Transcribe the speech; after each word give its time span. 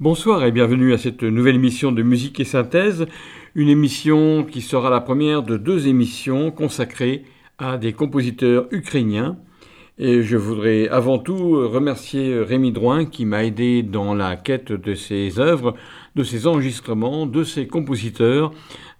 Bonsoir 0.00 0.44
et 0.44 0.52
bienvenue 0.52 0.92
à 0.92 0.96
cette 0.96 1.24
nouvelle 1.24 1.56
émission 1.56 1.90
de 1.90 2.04
musique 2.04 2.38
et 2.38 2.44
synthèse, 2.44 3.06
une 3.56 3.68
émission 3.68 4.44
qui 4.44 4.60
sera 4.60 4.90
la 4.90 5.00
première 5.00 5.42
de 5.42 5.56
deux 5.56 5.88
émissions 5.88 6.52
consacrées 6.52 7.24
à 7.58 7.78
des 7.78 7.92
compositeurs 7.92 8.68
ukrainiens. 8.70 9.38
Et 9.98 10.22
je 10.22 10.36
voudrais 10.36 10.86
avant 10.88 11.18
tout 11.18 11.68
remercier 11.68 12.40
Rémi 12.40 12.70
Drouin 12.70 13.06
qui 13.06 13.24
m'a 13.24 13.42
aidé 13.42 13.82
dans 13.82 14.14
la 14.14 14.36
quête 14.36 14.70
de 14.70 14.94
ses 14.94 15.40
œuvres, 15.40 15.74
de 16.14 16.22
ses 16.22 16.46
enregistrements, 16.46 17.26
de 17.26 17.42
ses 17.42 17.66
compositeurs, 17.66 18.52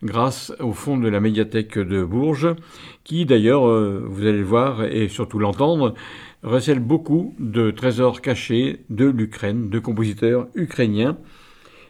grâce 0.02 0.52
au 0.58 0.72
fond 0.72 0.96
de 0.96 1.08
la 1.08 1.20
médiathèque 1.20 1.78
de 1.78 2.02
Bourges, 2.02 2.56
qui 3.05 3.24
d'ailleurs, 3.24 3.68
euh, 3.68 4.02
vous 4.05 4.22
allez 4.22 4.38
le 4.38 4.44
voir 4.44 4.83
et 4.84 5.06
surtout 5.06 5.38
l'entendre, 5.38 5.94
recèle 6.42 6.81
beaucoup 6.81 7.34
de 7.39 7.70
trésors 7.70 8.20
cachés 8.20 8.84
de 8.91 9.06
l'Ukraine, 9.06 9.70
de 9.70 9.78
compositeurs 9.78 10.48
ukrainiens. 10.55 11.19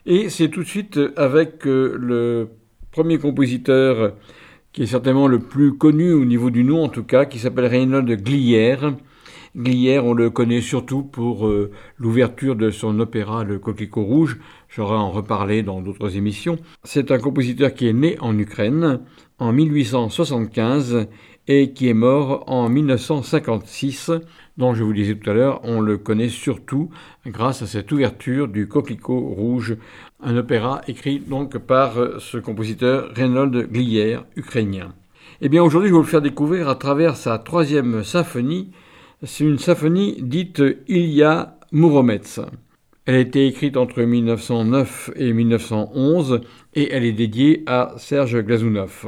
Et 0.05 0.29
c'est 0.29 0.49
tout 0.49 0.63
de 0.63 0.67
suite 0.67 0.99
avec 1.17 1.67
euh, 1.67 1.95
le 1.99 2.49
premier 2.91 3.19
compositeur 3.19 4.13
qui 4.71 4.83
est 4.83 4.87
certainement 4.87 5.27
le 5.27 5.39
plus 5.39 5.77
connu 5.77 6.13
au 6.13 6.25
niveau 6.25 6.49
du 6.49 6.63
nom 6.63 6.83
en 6.83 6.89
tout 6.89 7.03
cas, 7.03 7.25
qui 7.25 7.39
s'appelle 7.39 7.65
Reynold 7.65 8.09
Glier. 8.23 8.77
Glier, 9.55 9.99
on 9.99 10.13
le 10.13 10.29
connaît 10.29 10.61
surtout 10.61 11.01
pour 11.01 11.47
euh, 11.47 11.71
l'ouverture 11.97 12.55
de 12.55 12.69
son 12.69 12.99
opéra 12.99 13.43
Le 13.43 13.57
Coquelicot 13.57 14.03
Rouge. 14.03 14.39
J'aurai 14.67 14.95
en 14.95 15.09
reparlé 15.09 15.63
dans 15.63 15.81
d'autres 15.81 16.17
émissions. 16.17 16.59
C'est 16.83 17.11
un 17.11 17.17
compositeur 17.17 17.73
qui 17.73 17.87
est 17.87 17.93
né 17.93 18.15
en 18.19 18.37
Ukraine 18.37 19.01
en 19.39 19.51
1875 19.51 21.07
et 21.49 21.71
qui 21.71 21.89
est 21.89 21.95
mort 21.95 22.43
en 22.45 22.69
1956, 22.69 24.11
dont 24.57 24.75
je 24.75 24.83
vous 24.83 24.93
disais 24.93 25.15
tout 25.15 25.31
à 25.31 25.33
l'heure, 25.33 25.61
on 25.63 25.81
le 25.81 25.97
connaît 25.97 26.29
surtout 26.29 26.91
grâce 27.25 27.63
à 27.63 27.65
cette 27.65 27.91
ouverture 27.91 28.47
du 28.47 28.67
Coquelicot 28.67 29.19
Rouge, 29.19 29.75
un 30.21 30.37
opéra 30.37 30.81
écrit 30.87 31.19
donc 31.19 31.57
par 31.57 31.95
ce 32.19 32.37
compositeur 32.37 33.09
Reynold 33.15 33.71
Glier, 33.71 34.19
ukrainien. 34.35 34.93
Eh 35.41 35.49
bien 35.49 35.63
aujourd'hui 35.63 35.89
je 35.89 35.93
vais 35.93 35.97
vous 35.97 36.03
le 36.03 36.09
faire 36.09 36.21
découvrir 36.21 36.69
à 36.69 36.75
travers 36.75 37.17
sa 37.17 37.39
troisième 37.39 38.03
symphonie, 38.03 38.69
c'est 39.23 39.43
une 39.43 39.57
symphonie 39.57 40.17
dite 40.21 40.61
Ilya 40.87 41.57
Muromets. 41.71 42.39
Elle 43.07 43.15
a 43.15 43.19
été 43.19 43.47
écrite 43.47 43.75
entre 43.75 44.03
1909 44.03 45.11
et 45.15 45.33
1911 45.33 46.41
et 46.75 46.93
elle 46.93 47.05
est 47.05 47.11
dédiée 47.11 47.63
à 47.65 47.95
Serge 47.97 48.39
Glazunov. 48.39 49.07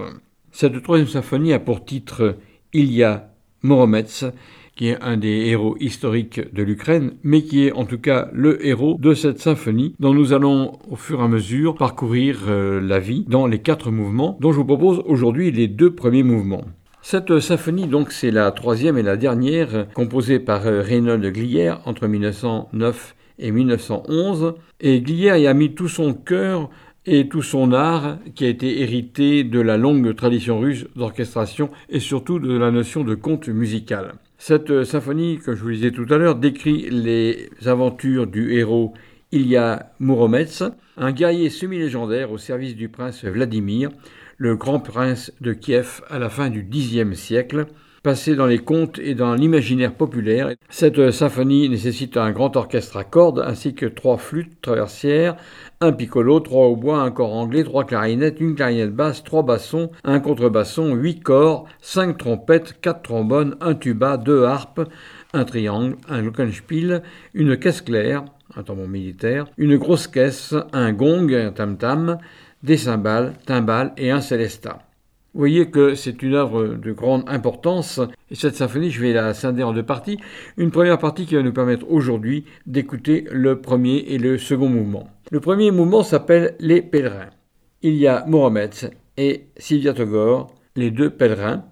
Cette 0.52 0.84
troisième 0.84 1.08
symphonie 1.08 1.54
a 1.54 1.60
pour 1.60 1.86
titre 1.86 2.38
Ilya 2.74 3.30
Muromets, 3.64 4.34
qui 4.76 4.90
est 4.90 5.02
un 5.02 5.16
des 5.16 5.48
héros 5.48 5.78
historiques 5.80 6.54
de 6.54 6.62
l'Ukraine, 6.62 7.14
mais 7.24 7.44
qui 7.44 7.68
est 7.68 7.72
en 7.72 7.86
tout 7.86 7.98
cas 7.98 8.30
le 8.34 8.66
héros 8.66 8.98
de 9.00 9.14
cette 9.14 9.40
symphonie 9.40 9.96
dont 10.00 10.14
nous 10.14 10.34
allons 10.34 10.78
au 10.90 10.96
fur 10.98 11.22
et 11.22 11.24
à 11.24 11.28
mesure 11.28 11.76
parcourir 11.76 12.42
euh, 12.48 12.82
la 12.82 13.00
vie 13.00 13.26
dans 13.28 13.48
les 13.48 13.60
quatre 13.60 13.92
mouvements, 13.92 14.38
dont 14.42 14.52
je 14.52 14.58
vous 14.58 14.66
propose 14.66 15.02
aujourd'hui 15.06 15.52
les 15.52 15.68
deux 15.68 15.96
premiers 15.96 16.24
mouvements. 16.24 16.66
Cette 17.02 17.40
symphonie, 17.40 17.88
donc, 17.88 18.12
c'est 18.12 18.30
la 18.30 18.52
troisième 18.52 18.98
et 18.98 19.04
la 19.04 19.18
dernière, 19.18 19.88
composée 19.94 20.40
par 20.40 20.68
euh, 20.68 20.82
Reynold 20.82 21.26
Glier 21.34 21.74
entre 21.86 22.08
1909 22.08 23.16
et 23.40 23.52
1911, 23.52 24.54
et 24.82 25.02
Glier 25.02 25.40
y 25.40 25.48
a 25.48 25.54
mis 25.54 25.74
tout 25.74 25.88
son 25.88 26.14
cœur 26.14 26.70
et 27.06 27.28
tout 27.28 27.42
son 27.42 27.74
art 27.74 28.18
qui 28.36 28.46
a 28.46 28.50
été 28.50 28.82
hérité 28.82 29.44
de 29.44 29.60
la 29.60 29.78
longue 29.78 30.16
tradition 30.16 30.60
russe 30.60 30.86
d'orchestration 30.96 31.70
et 31.90 32.00
surtout 32.00 32.40
de 32.40 32.56
la 32.56 32.72
notion 32.72 33.04
de 33.04 33.16
conte 33.16 33.48
musical. 33.48 34.14
Cette 34.38 34.84
symphonie, 34.84 35.38
comme 35.38 35.56
je 35.56 35.64
vous 35.64 35.72
disais 35.72 35.92
tout 35.92 36.06
à 36.10 36.18
l'heure, 36.18 36.36
décrit 36.36 36.90
les 36.90 37.50
aventures 37.66 38.28
du 38.28 38.54
héros 38.54 38.94
Ilya 39.32 39.94
Muromets, 40.00 40.64
un 40.98 41.12
guerrier 41.12 41.50
semi-légendaire 41.50 42.32
au 42.32 42.38
service 42.38 42.76
du 42.76 42.90
prince 42.90 43.24
Vladimir, 43.24 43.90
le 44.38 44.56
grand 44.56 44.80
prince 44.80 45.32
de 45.42 45.54
Kiev 45.54 46.02
à 46.10 46.20
la 46.20 46.30
fin 46.30 46.50
du 46.50 46.64
Xe 46.64 47.14
siècle, 47.14 47.68
passé 48.04 48.36
dans 48.36 48.48
les 48.48 48.58
contes 48.58 48.98
et 49.00 49.14
dans 49.14 49.36
l'imaginaire 49.36 49.94
populaire. 49.94 50.50
Cette 50.70 51.12
symphonie 51.12 51.70
nécessite 51.70 52.18
un 52.18 52.32
grand 52.32 52.56
orchestre 52.56 52.98
à 52.98 53.04
cordes 53.04 53.44
ainsi 53.46 53.76
que 53.76 53.86
trois 53.86 54.18
flûtes 54.18 54.60
traversières, 54.62 55.38
un 55.82 55.92
piccolo, 55.94 56.40
trois 56.40 56.68
hautbois, 56.68 57.02
un 57.02 57.10
corps 57.10 57.34
anglais, 57.34 57.64
trois 57.64 57.86
clarinettes, 57.86 58.40
une 58.40 58.54
clarinette 58.54 58.94
basse, 58.96 59.24
trois 59.24 59.42
bassons, 59.42 59.90
un 60.04 60.20
contrebasson, 60.20 60.94
huit 60.94 61.22
corps, 61.22 61.66
cinq 61.82 62.20
trompettes, 62.20 62.80
quatre 62.82 63.02
trombones, 63.02 63.56
un 63.62 63.74
tuba, 63.74 64.18
deux 64.18 64.44
harpes, 64.44 64.88
un 65.34 65.44
triangle, 65.44 65.98
un 66.08 66.22
glockenspiel, 66.22 67.02
une 67.34 67.58
caisse 67.58 67.82
claire, 67.82 68.26
un 68.56 68.62
tambour 68.62 68.88
militaire, 68.88 69.48
une 69.58 69.78
grosse 69.78 70.08
caisse, 70.08 70.54
un 70.72 70.94
gong, 70.94 71.34
un 71.34 71.52
tam-tam, 71.52 72.20
des 72.62 72.78
cymbales, 72.78 73.34
timbales 73.48 73.94
et 73.98 74.12
un 74.12 74.22
célestat. 74.22 74.84
Vous 75.34 75.40
voyez 75.40 75.72
que 75.72 75.96
c'est 75.96 76.22
une 76.22 76.36
œuvre 76.36 76.76
de 76.76 76.92
grande 76.92 77.24
importance 77.28 78.02
et 78.30 78.36
cette 78.36 78.56
symphonie, 78.56 78.92
je 78.92 79.02
vais 79.02 79.14
la 79.14 79.34
scinder 79.34 79.64
en 79.64 79.74
deux 79.74 79.82
parties. 79.82 80.20
Une 80.58 80.72
première 80.72 81.00
partie 81.00 81.26
qui 81.26 81.36
va 81.36 81.42
nous 81.42 81.54
permettre 81.54 81.90
aujourd'hui 81.90 82.44
d'écouter 82.68 83.26
le 83.32 83.62
premier 83.62 84.00
et 84.10 84.18
le 84.18 84.38
second 84.38 84.70
mouvement. 84.70 85.10
Le 85.34 85.40
premier 85.40 85.72
mouvement 85.72 86.04
s'appelle 86.04 86.56
Les 86.60 86.82
pèlerins. 86.82 87.30
Il 87.82 87.96
y 87.96 88.06
a 88.06 88.26
Mohamed 88.28 88.74
et 89.16 89.46
Sylvia 89.56 89.94
Togor, 89.94 90.54
les 90.76 90.92
deux 90.92 91.10
pèlerins. 91.10 91.64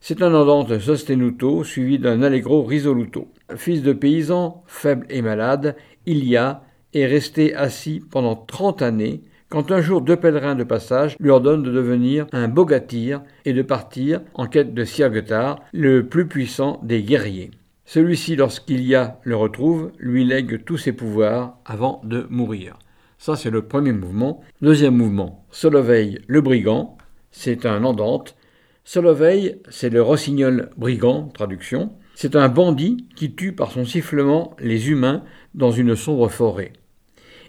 C'est 0.00 0.20
un 0.20 0.34
andante 0.34 0.80
sostenuto 0.80 1.62
suivi 1.62 2.00
d'un 2.00 2.22
allegro 2.22 2.64
risoluto. 2.64 3.28
Fils 3.54 3.82
de 3.82 3.92
paysan, 3.92 4.64
faible 4.66 5.06
et 5.10 5.22
malade, 5.22 5.76
Ilya 6.06 6.64
est 6.92 7.06
resté 7.06 7.54
assis 7.54 8.02
pendant 8.10 8.34
trente 8.34 8.82
années 8.82 9.22
quand 9.48 9.70
un 9.70 9.80
jour 9.80 10.00
deux 10.00 10.16
pèlerins 10.16 10.56
de 10.56 10.64
passage 10.64 11.14
lui 11.20 11.30
ordonnent 11.30 11.62
de 11.62 11.70
devenir 11.70 12.26
un 12.32 12.48
bogatir 12.48 13.22
et 13.44 13.52
de 13.52 13.62
partir 13.62 14.22
en 14.34 14.48
quête 14.48 14.74
de 14.74 14.84
Sirgetar, 14.84 15.60
le 15.72 16.04
plus 16.04 16.26
puissant 16.26 16.80
des 16.82 17.04
guerriers. 17.04 17.52
Celui-ci, 17.84 18.34
lorsqu'Ilya 18.34 19.20
le 19.22 19.36
retrouve, 19.36 19.92
lui 20.00 20.24
lègue 20.24 20.64
tous 20.64 20.78
ses 20.78 20.92
pouvoirs 20.92 21.58
avant 21.64 22.00
de 22.02 22.26
mourir. 22.28 22.76
Ça, 23.24 23.36
c'est 23.36 23.48
le 23.48 23.62
premier 23.62 23.92
mouvement. 23.92 24.42
Deuxième 24.60 24.96
mouvement, 24.96 25.46
Solovey 25.50 26.20
le 26.26 26.42
brigand, 26.42 26.98
c'est 27.30 27.64
un 27.64 27.82
andante. 27.82 28.36
Solovey, 28.84 29.62
c'est 29.70 29.88
le 29.88 30.02
rossignol 30.02 30.68
brigand, 30.76 31.28
traduction. 31.32 31.94
C'est 32.14 32.36
un 32.36 32.50
bandit 32.50 33.08
qui 33.16 33.34
tue 33.34 33.52
par 33.52 33.72
son 33.72 33.86
sifflement 33.86 34.54
les 34.58 34.90
humains 34.90 35.24
dans 35.54 35.70
une 35.70 35.96
sombre 35.96 36.28
forêt. 36.28 36.74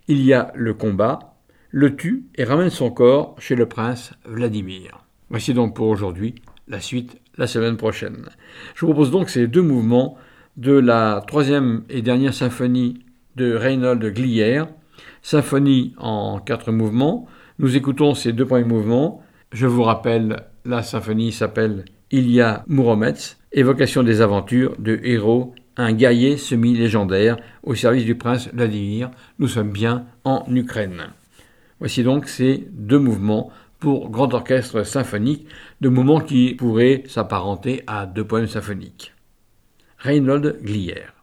Il 0.08 0.22
y 0.22 0.32
a 0.32 0.54
le 0.56 0.74
combat, 0.74 1.36
le 1.72 1.98
tue 1.98 2.24
et 2.36 2.46
ramène 2.46 2.70
son 2.70 2.90
corps 2.90 3.36
chez 3.38 3.56
le 3.56 3.66
prince 3.66 4.14
Vladimir. 4.24 5.06
Voici 5.30 5.54
donc 5.54 5.76
pour 5.76 5.90
aujourd'hui 5.90 6.36
la 6.70 6.80
suite 6.80 7.18
la 7.36 7.48
semaine 7.48 7.76
prochaine. 7.76 8.30
Je 8.76 8.86
vous 8.86 8.94
propose 8.94 9.12
donc 9.12 9.30
ces 9.30 9.48
deux 9.48 9.62
mouvements 9.62 10.16
de 10.56 10.72
la 10.72 11.22
troisième 11.28 11.84
et 11.90 12.02
dernière 12.02 12.34
symphonie 12.34 13.04
de 13.36 13.54
Reynold 13.54 14.06
Glier, 14.14 14.64
symphonie 15.26 15.96
en 15.98 16.40
quatre 16.40 16.72
mouvements. 16.72 17.26
Nous 17.58 17.76
écoutons 17.76 18.14
ces 18.14 18.32
deux 18.32 18.46
premiers 18.46 18.64
mouvements. 18.64 19.24
Je 19.52 19.66
vous 19.66 19.82
rappelle, 19.82 20.44
la 20.66 20.84
symphonie 20.84 21.32
s'appelle 21.32 21.86
Ilya 22.12 22.64
Muromets, 22.68 23.36
évocation 23.52 24.04
des 24.04 24.22
aventures 24.22 24.76
de 24.78 25.00
héros 25.04 25.56
un 25.78 25.94
guerrier 25.94 26.38
semi-légendaire 26.38 27.38
au 27.64 27.74
service 27.74 28.06
du 28.06 28.14
prince 28.14 28.50
Vladimir. 28.54 29.10
Nous 29.40 29.48
sommes 29.48 29.72
bien 29.72 30.06
en 30.26 30.46
Ukraine. 30.48 31.08
Voici 31.80 32.04
donc 32.04 32.28
ces 32.28 32.68
deux 32.72 33.00
mouvements 33.00 33.50
pour 33.80 34.12
grand 34.12 34.32
orchestre 34.32 34.84
symphonique, 34.84 35.48
deux 35.82 35.90
mouvements 35.90 36.22
qui 36.22 36.54
pourraient 36.54 37.02
s'apparenter 37.08 37.82
à 37.88 38.06
deux 38.06 38.26
poèmes 38.26 38.48
symphoniques. 38.48 39.12
Reinhold 39.98 40.60
Glier. 40.62 41.15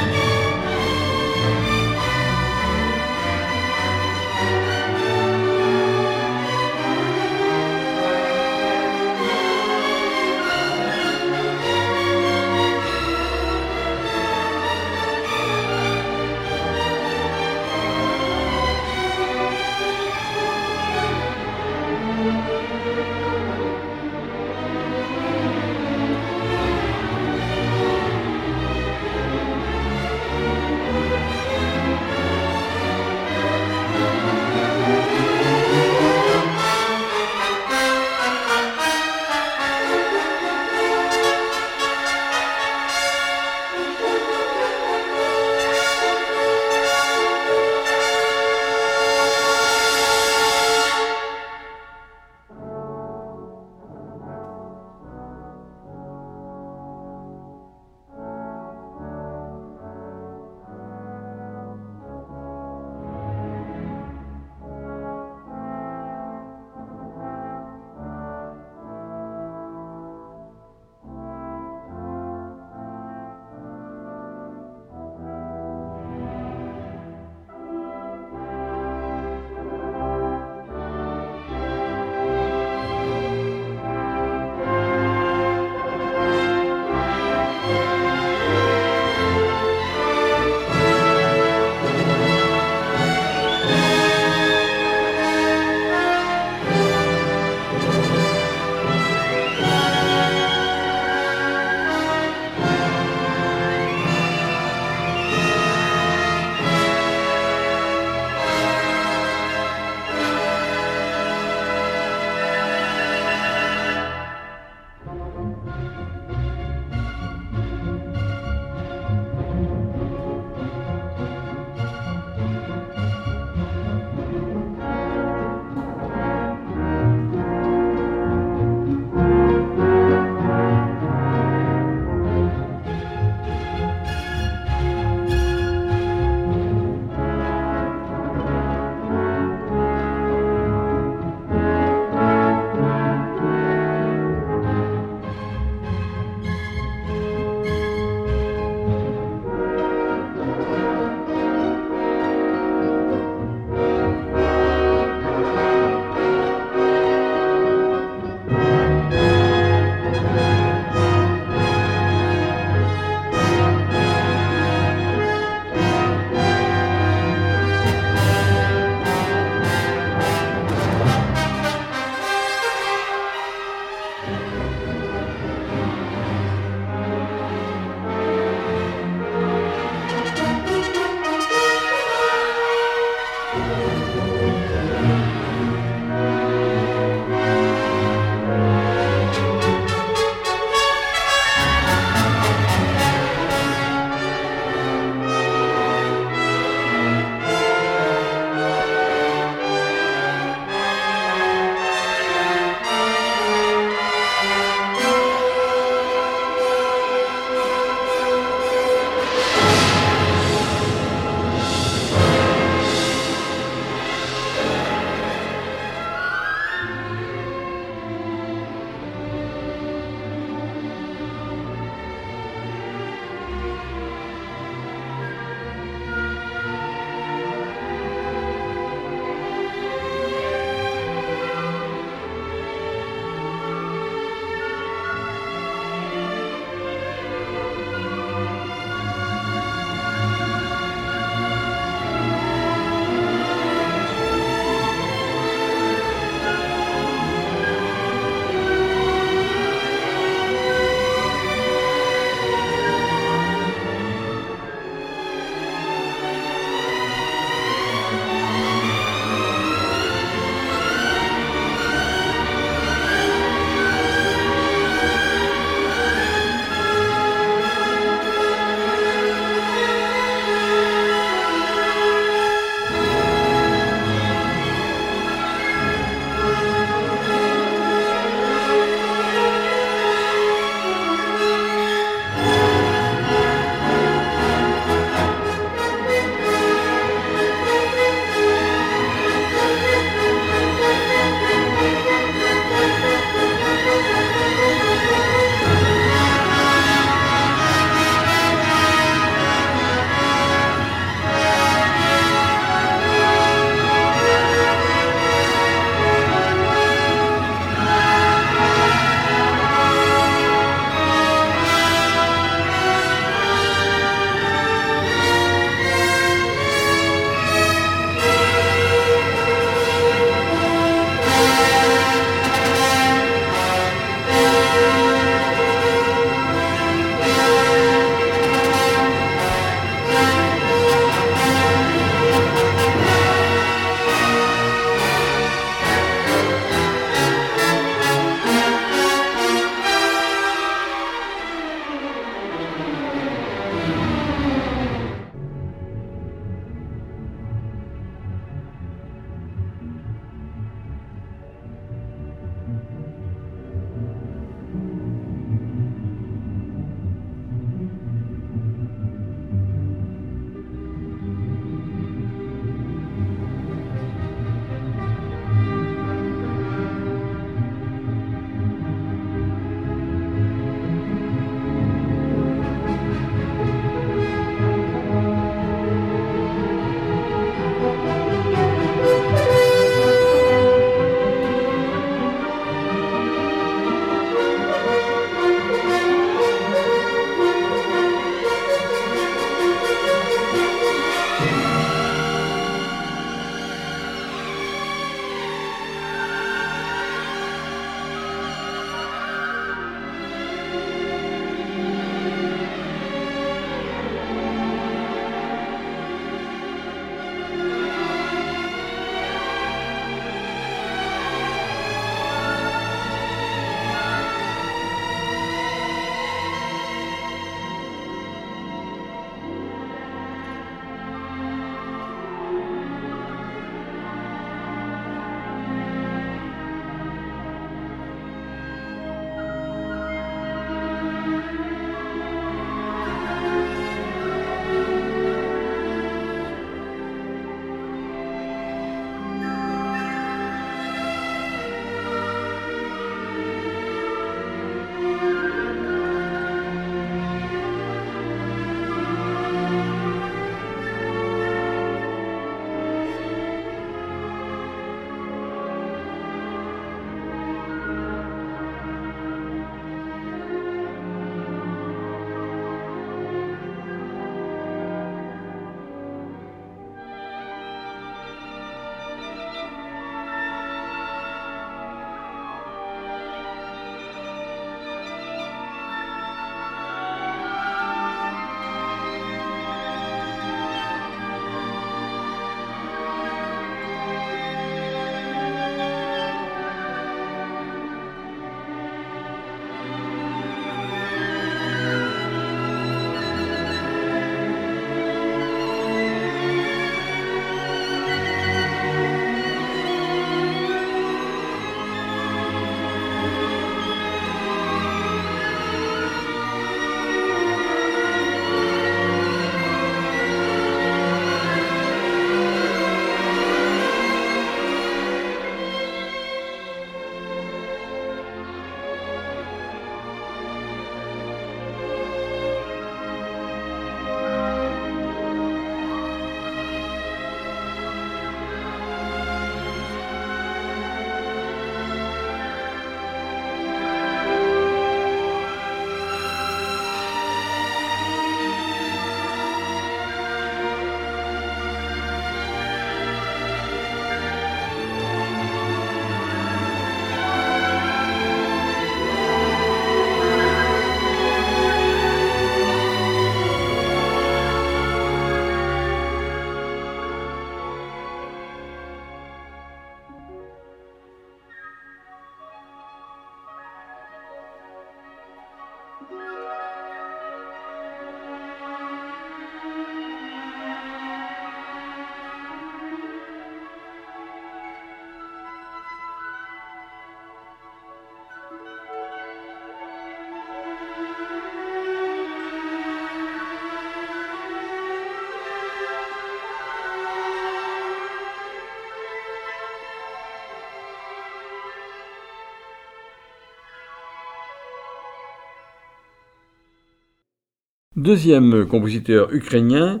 Deuxième 598.00 598.64
compositeur 598.64 599.30
ukrainien, 599.30 600.00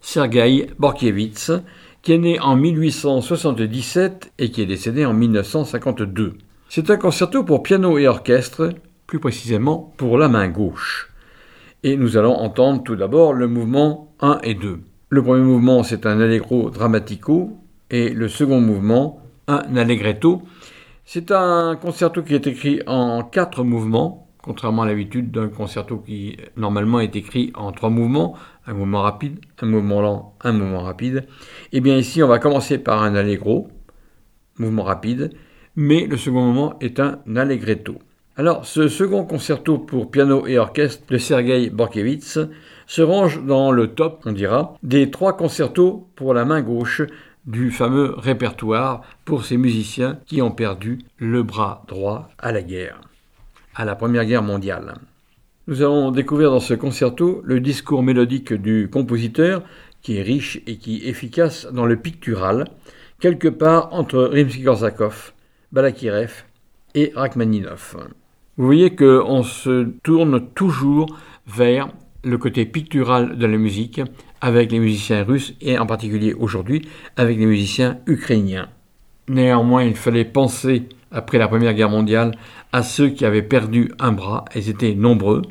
Sergei 0.00 0.66
Borkiewicz, 0.76 1.52
qui 2.02 2.12
est 2.12 2.18
né 2.18 2.40
en 2.40 2.56
1877 2.56 4.32
et 4.40 4.50
qui 4.50 4.60
est 4.60 4.66
décédé 4.66 5.06
en 5.06 5.14
1952. 5.14 6.34
C'est 6.68 6.90
un 6.90 6.96
concerto 6.96 7.44
pour 7.44 7.62
piano 7.62 7.96
et 7.96 8.08
orchestre, 8.08 8.70
plus 9.06 9.20
précisément 9.20 9.94
pour 9.98 10.18
la 10.18 10.28
main 10.28 10.48
gauche. 10.48 11.12
Et 11.84 11.96
nous 11.96 12.16
allons 12.16 12.34
entendre 12.34 12.82
tout 12.82 12.96
d'abord 12.96 13.34
le 13.34 13.46
mouvement 13.46 14.12
1 14.20 14.40
et 14.42 14.54
2. 14.54 14.80
Le 15.08 15.22
premier 15.22 15.44
mouvement, 15.44 15.84
c'est 15.84 16.06
un 16.06 16.20
allegro 16.20 16.70
dramatico, 16.70 17.56
et 17.88 18.08
le 18.08 18.26
second 18.26 18.60
mouvement, 18.60 19.22
un 19.46 19.76
allegretto. 19.76 20.42
C'est 21.04 21.30
un 21.30 21.76
concerto 21.76 22.24
qui 22.24 22.34
est 22.34 22.48
écrit 22.48 22.80
en 22.88 23.22
quatre 23.22 23.62
mouvements, 23.62 24.27
contrairement 24.42 24.82
à 24.82 24.86
l'habitude 24.86 25.30
d'un 25.30 25.48
concerto 25.48 25.98
qui 25.98 26.36
normalement 26.56 27.00
est 27.00 27.16
écrit 27.16 27.52
en 27.54 27.72
trois 27.72 27.90
mouvements, 27.90 28.36
un 28.66 28.74
mouvement 28.74 29.02
rapide, 29.02 29.40
un 29.60 29.66
mouvement 29.66 30.00
lent, 30.00 30.34
un 30.42 30.52
mouvement 30.52 30.82
rapide. 30.82 31.26
Et 31.72 31.78
eh 31.78 31.80
bien 31.80 31.96
ici, 31.96 32.22
on 32.22 32.28
va 32.28 32.38
commencer 32.38 32.78
par 32.78 33.02
un 33.02 33.14
allegro, 33.14 33.68
mouvement 34.58 34.84
rapide, 34.84 35.32
mais 35.76 36.06
le 36.06 36.16
second 36.16 36.42
mouvement 36.42 36.78
est 36.80 37.00
un 37.00 37.20
allegretto. 37.36 37.98
Alors, 38.36 38.66
ce 38.66 38.86
second 38.86 39.24
concerto 39.24 39.78
pour 39.78 40.12
piano 40.12 40.46
et 40.46 40.58
orchestre 40.58 41.04
de 41.10 41.18
Sergei 41.18 41.70
Borkiewicz 41.70 42.38
se 42.86 43.02
range 43.02 43.44
dans 43.44 43.72
le 43.72 43.88
top, 43.88 44.22
on 44.26 44.32
dira, 44.32 44.76
des 44.84 45.10
trois 45.10 45.36
concertos 45.36 46.08
pour 46.14 46.34
la 46.34 46.44
main 46.44 46.62
gauche 46.62 47.02
du 47.46 47.70
fameux 47.70 48.14
répertoire 48.16 49.00
pour 49.24 49.44
ces 49.44 49.56
musiciens 49.56 50.20
qui 50.26 50.40
ont 50.40 50.52
perdu 50.52 50.98
le 51.16 51.42
bras 51.42 51.82
droit 51.88 52.28
à 52.38 52.52
la 52.52 52.62
guerre, 52.62 53.00
à 53.78 53.84
la 53.84 53.94
Première 53.94 54.26
Guerre 54.26 54.42
mondiale. 54.42 54.96
Nous 55.68 55.82
allons 55.82 56.10
découvrir 56.10 56.50
dans 56.50 56.60
ce 56.60 56.74
concerto 56.74 57.40
le 57.44 57.60
discours 57.60 58.02
mélodique 58.02 58.52
du 58.52 58.90
compositeur 58.92 59.62
qui 60.02 60.18
est 60.18 60.22
riche 60.22 60.60
et 60.66 60.78
qui 60.78 60.96
est 60.96 61.08
efficace 61.08 61.68
dans 61.72 61.86
le 61.86 61.96
pictural, 61.96 62.64
quelque 63.20 63.46
part 63.46 63.92
entre 63.92 64.30
Rimsky-Korsakov, 64.32 65.32
Balakirev 65.70 66.44
et 66.96 67.12
Rachmaninov. 67.14 67.96
Vous 68.56 68.66
voyez 68.66 68.96
qu'on 68.96 69.44
se 69.44 69.84
tourne 70.02 70.48
toujours 70.54 71.16
vers 71.46 71.88
le 72.24 72.36
côté 72.36 72.66
pictural 72.66 73.38
de 73.38 73.46
la 73.46 73.58
musique 73.58 74.00
avec 74.40 74.72
les 74.72 74.80
musiciens 74.80 75.22
russes 75.22 75.54
et 75.60 75.78
en 75.78 75.86
particulier 75.86 76.34
aujourd'hui 76.34 76.88
avec 77.16 77.38
les 77.38 77.46
musiciens 77.46 77.98
ukrainiens. 78.08 78.68
Néanmoins, 79.28 79.84
il 79.84 79.94
fallait 79.94 80.24
penser, 80.24 80.88
après 81.10 81.38
la 81.38 81.48
Première 81.48 81.74
Guerre 81.74 81.90
mondiale, 81.90 82.32
à 82.72 82.82
ceux 82.82 83.08
qui 83.08 83.24
avaient 83.24 83.42
perdu 83.42 83.92
un 83.98 84.12
bras, 84.12 84.44
ils 84.54 84.68
étaient 84.68 84.94
nombreux, 84.94 85.42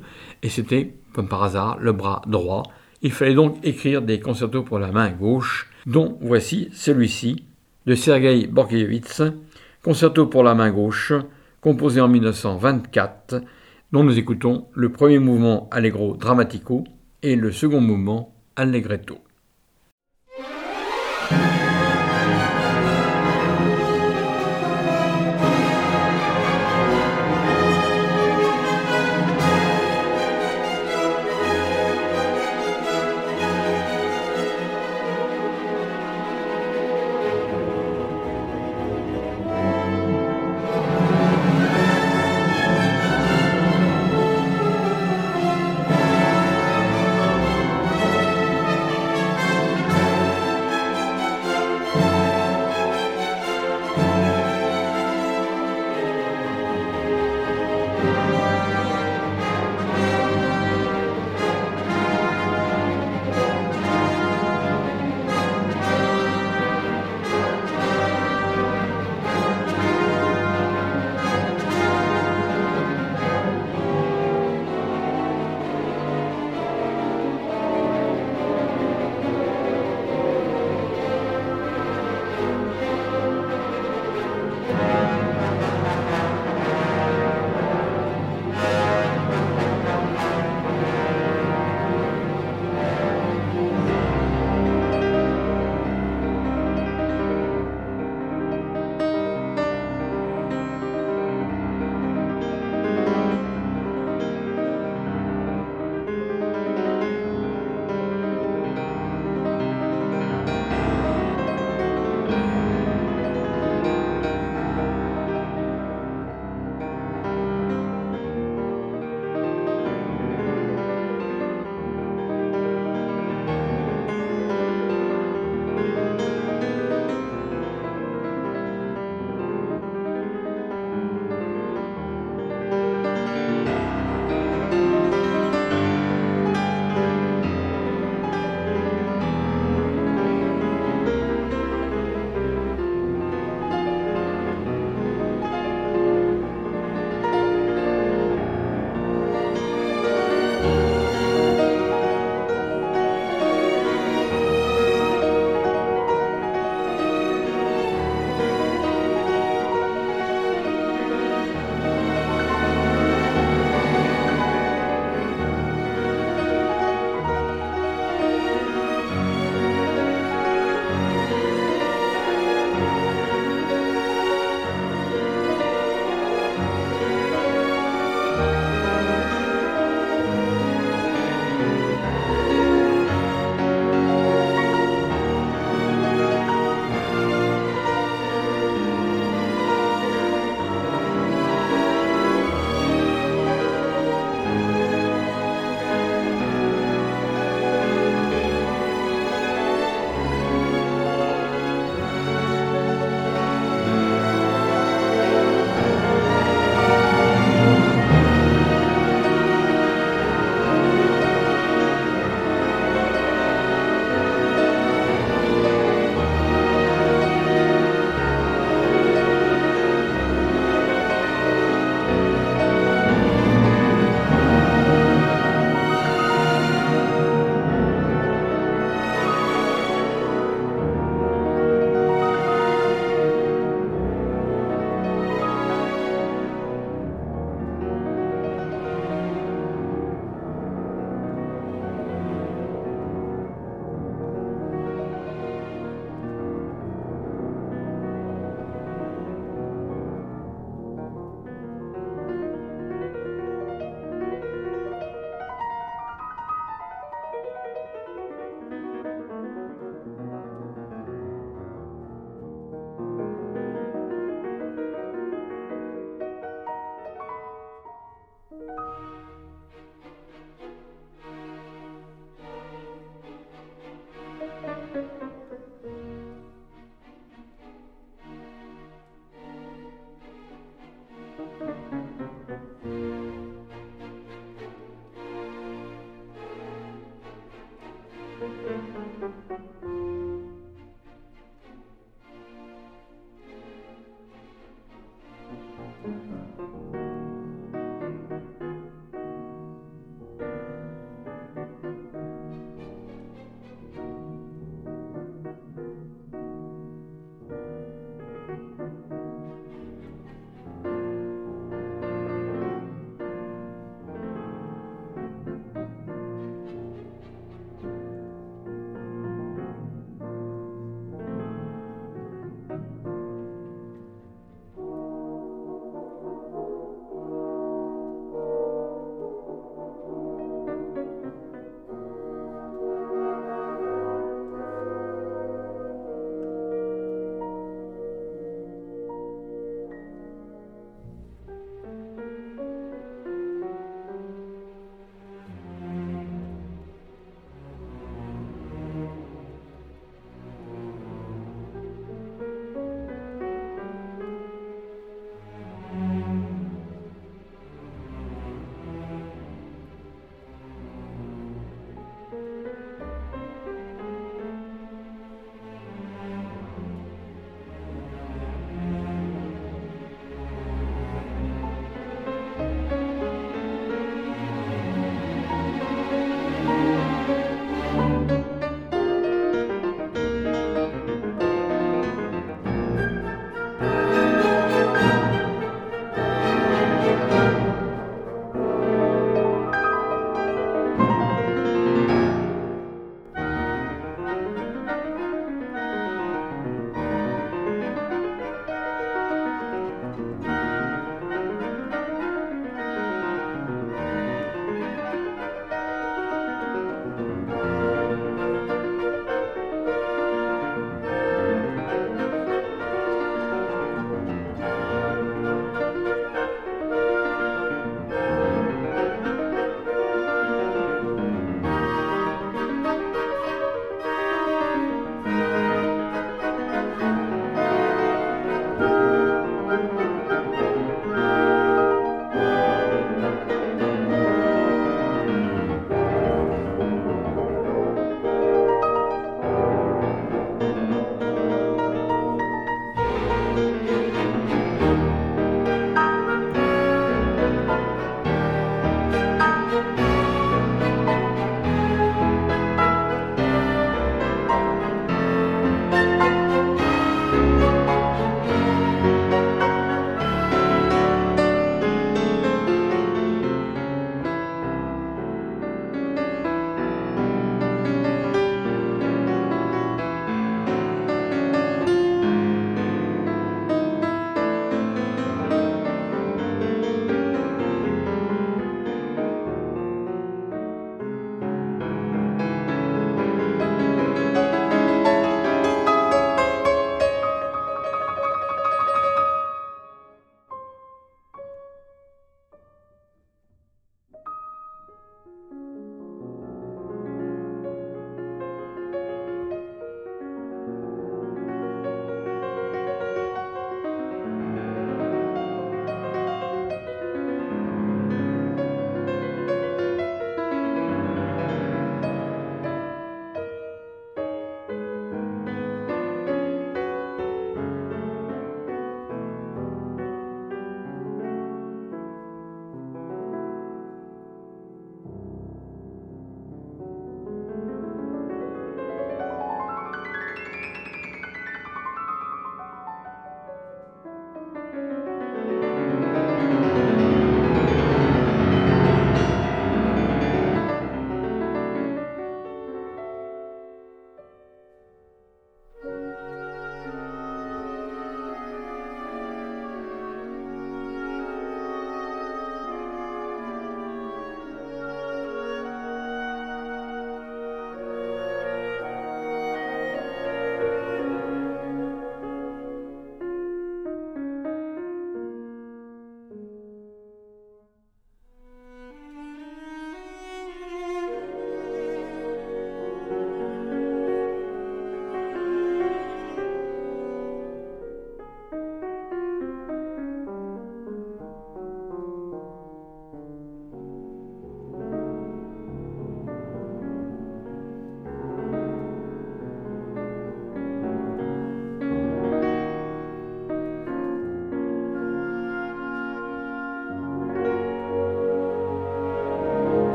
et 0.43 0.49
c'était, 0.49 0.93
comme 1.13 1.27
par 1.27 1.43
hasard, 1.43 1.77
le 1.79 1.93
bras 1.93 2.21
droit. 2.27 2.63
Il 3.01 3.11
fallait 3.11 3.33
donc 3.33 3.57
écrire 3.63 4.01
des 4.01 4.19
concertos 4.19 4.63
pour 4.63 4.79
la 4.79 4.91
main 4.91 5.09
gauche, 5.09 5.69
dont 5.85 6.17
voici 6.21 6.69
celui-ci, 6.73 7.45
de 7.85 7.95
Sergei 7.95 8.47
Borkievitz, 8.47 9.21
concerto 9.83 10.27
pour 10.27 10.43
la 10.43 10.55
main 10.55 10.71
gauche, 10.71 11.13
composé 11.61 12.01
en 12.01 12.07
1924, 12.07 13.41
dont 13.91 14.03
nous 14.03 14.17
écoutons 14.19 14.67
le 14.73 14.91
premier 14.91 15.19
mouvement 15.19 15.69
allegro 15.71 16.15
dramatico 16.15 16.83
et 17.23 17.35
le 17.35 17.51
second 17.51 17.81
mouvement 17.81 18.35
allegretto. 18.55 19.19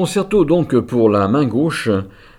Concerto 0.00 0.46
donc 0.46 0.80
pour 0.80 1.10
la 1.10 1.28
main 1.28 1.44
gauche, 1.44 1.90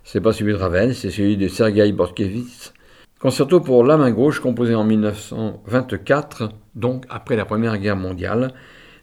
c'est 0.03 0.20
pas 0.20 0.34
celui 0.34 0.53
de 0.53 0.57
Ravel, 0.57 0.95
c'est 0.95 1.12
celui 1.12 1.38
de 1.38 1.47
Sergei 1.47 1.91
Bortkiewicz. 1.91 2.74
Concerto 3.20 3.59
pour 3.59 3.84
la 3.84 3.97
main 3.97 4.09
gauche 4.09 4.39
composé 4.39 4.74
en 4.74 4.84
1924, 4.84 6.49
donc 6.74 7.05
après 7.07 7.36
la 7.36 7.45
Première 7.45 7.78
Guerre 7.78 7.97
mondiale. 7.97 8.55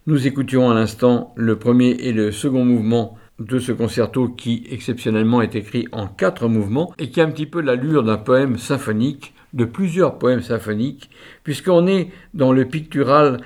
Nous 0.09 0.27
écoutions 0.27 0.73
à 0.73 0.75
l'instant 0.75 1.33
le 1.37 1.55
premier 1.55 1.91
et 2.01 2.13
le 2.13 2.33
second 2.33 2.65
mouvement 2.65 3.17
de 3.39 3.61
ce 3.61 3.71
concerto 3.71 4.27
qui 4.27 4.67
exceptionnellement 4.73 5.41
est 5.41 5.55
écrit 5.55 5.87
en 5.93 6.09
quatre 6.09 6.49
mouvements 6.49 6.93
et 6.99 7.11
qui 7.11 7.21
a 7.21 7.25
un 7.25 7.31
petit 7.31 7.47
peu 7.47 7.61
l'allure 7.61 8.03
d'un 8.03 8.19
poème 8.19 8.59
symphonique, 8.59 9.35
de 9.53 9.67
plusieurs 9.67 10.19
poèmes 10.19 10.43
symphoniques, 10.43 11.11
puisqu'on 11.45 11.87
est 11.87 12.09
dans 12.35 12.53
le 12.53 12.65
pictural 12.65 13.41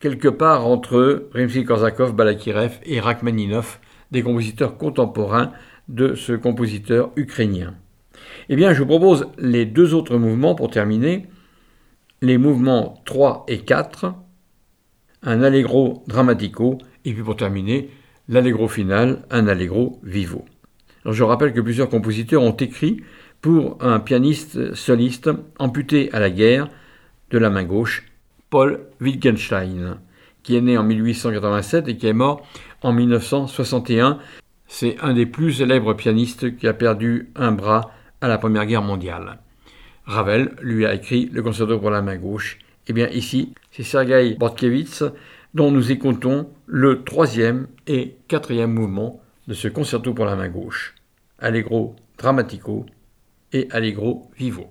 quelque 0.00 0.28
part 0.28 0.66
entre 0.66 1.28
Rimsky-Korsakov, 1.32 2.12
Balakirev 2.12 2.78
et 2.84 3.00
Rachmaninov, 3.00 3.78
des 4.10 4.22
compositeurs 4.22 4.76
contemporains 4.76 5.52
de 5.88 6.14
ce 6.14 6.32
compositeur 6.32 7.10
ukrainien. 7.16 7.74
Eh 8.48 8.56
bien, 8.56 8.72
je 8.72 8.80
vous 8.80 8.86
propose 8.86 9.28
les 9.38 9.66
deux 9.66 9.94
autres 9.94 10.16
mouvements 10.16 10.54
pour 10.54 10.70
terminer, 10.70 11.26
les 12.22 12.38
mouvements 12.38 13.02
3 13.06 13.44
et 13.48 13.60
4, 13.60 14.14
un 15.22 15.42
allegro 15.42 16.02
dramatico, 16.06 16.78
et 17.04 17.12
puis 17.12 17.22
pour 17.22 17.36
terminer, 17.36 17.90
l'allegro 18.28 18.68
final, 18.68 19.24
un 19.30 19.46
allegro 19.48 20.00
vivo. 20.02 20.44
Je 21.04 21.22
rappelle 21.22 21.52
que 21.52 21.60
plusieurs 21.60 21.88
compositeurs 21.88 22.42
ont 22.42 22.56
écrit 22.56 23.02
pour 23.40 23.78
un 23.80 24.00
pianiste 24.00 24.74
soliste 24.74 25.30
amputé 25.58 26.10
à 26.12 26.20
la 26.20 26.30
guerre 26.30 26.68
de 27.30 27.38
la 27.38 27.48
main 27.48 27.64
gauche, 27.64 28.04
Paul 28.50 28.80
Wittgenstein, 29.00 29.98
qui 30.42 30.56
est 30.56 30.60
né 30.60 30.76
en 30.78 30.82
1887 30.82 31.88
et 31.88 31.96
qui 31.96 32.06
est 32.06 32.12
mort 32.12 32.46
en 32.82 32.92
1961. 32.92 34.18
C'est 34.66 34.96
un 35.00 35.12
des 35.12 35.26
plus 35.26 35.54
célèbres 35.54 35.94
pianistes 35.94 36.56
qui 36.56 36.68
a 36.68 36.72
perdu 36.72 37.30
un 37.34 37.52
bras 37.52 37.90
à 38.20 38.28
la 38.28 38.38
Première 38.38 38.66
Guerre 38.66 38.82
mondiale. 38.82 39.38
Ravel 40.06 40.54
lui 40.60 40.86
a 40.86 40.94
écrit 40.94 41.28
le 41.32 41.42
concerto 41.42 41.78
pour 41.78 41.90
la 41.90 42.02
main 42.02 42.16
gauche. 42.16 42.58
Et 42.86 42.90
eh 42.90 42.92
bien 42.92 43.08
ici, 43.08 43.52
c'est 43.70 43.82
Sergei 43.82 44.34
Bortkiewicz 44.34 45.04
dont 45.54 45.70
nous 45.70 45.90
écoutons 45.90 46.48
le 46.66 47.02
troisième 47.04 47.66
et 47.86 48.16
quatrième 48.28 48.72
mouvement 48.72 49.20
de 49.48 49.54
ce 49.54 49.68
concerto 49.68 50.14
pour 50.14 50.24
la 50.24 50.36
main 50.36 50.48
gauche. 50.48 50.94
Allegro 51.38 51.96
Dramatico 52.18 52.86
et 53.52 53.68
Allegro 53.70 54.30
Vivo. 54.38 54.70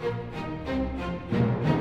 Música 0.00 1.77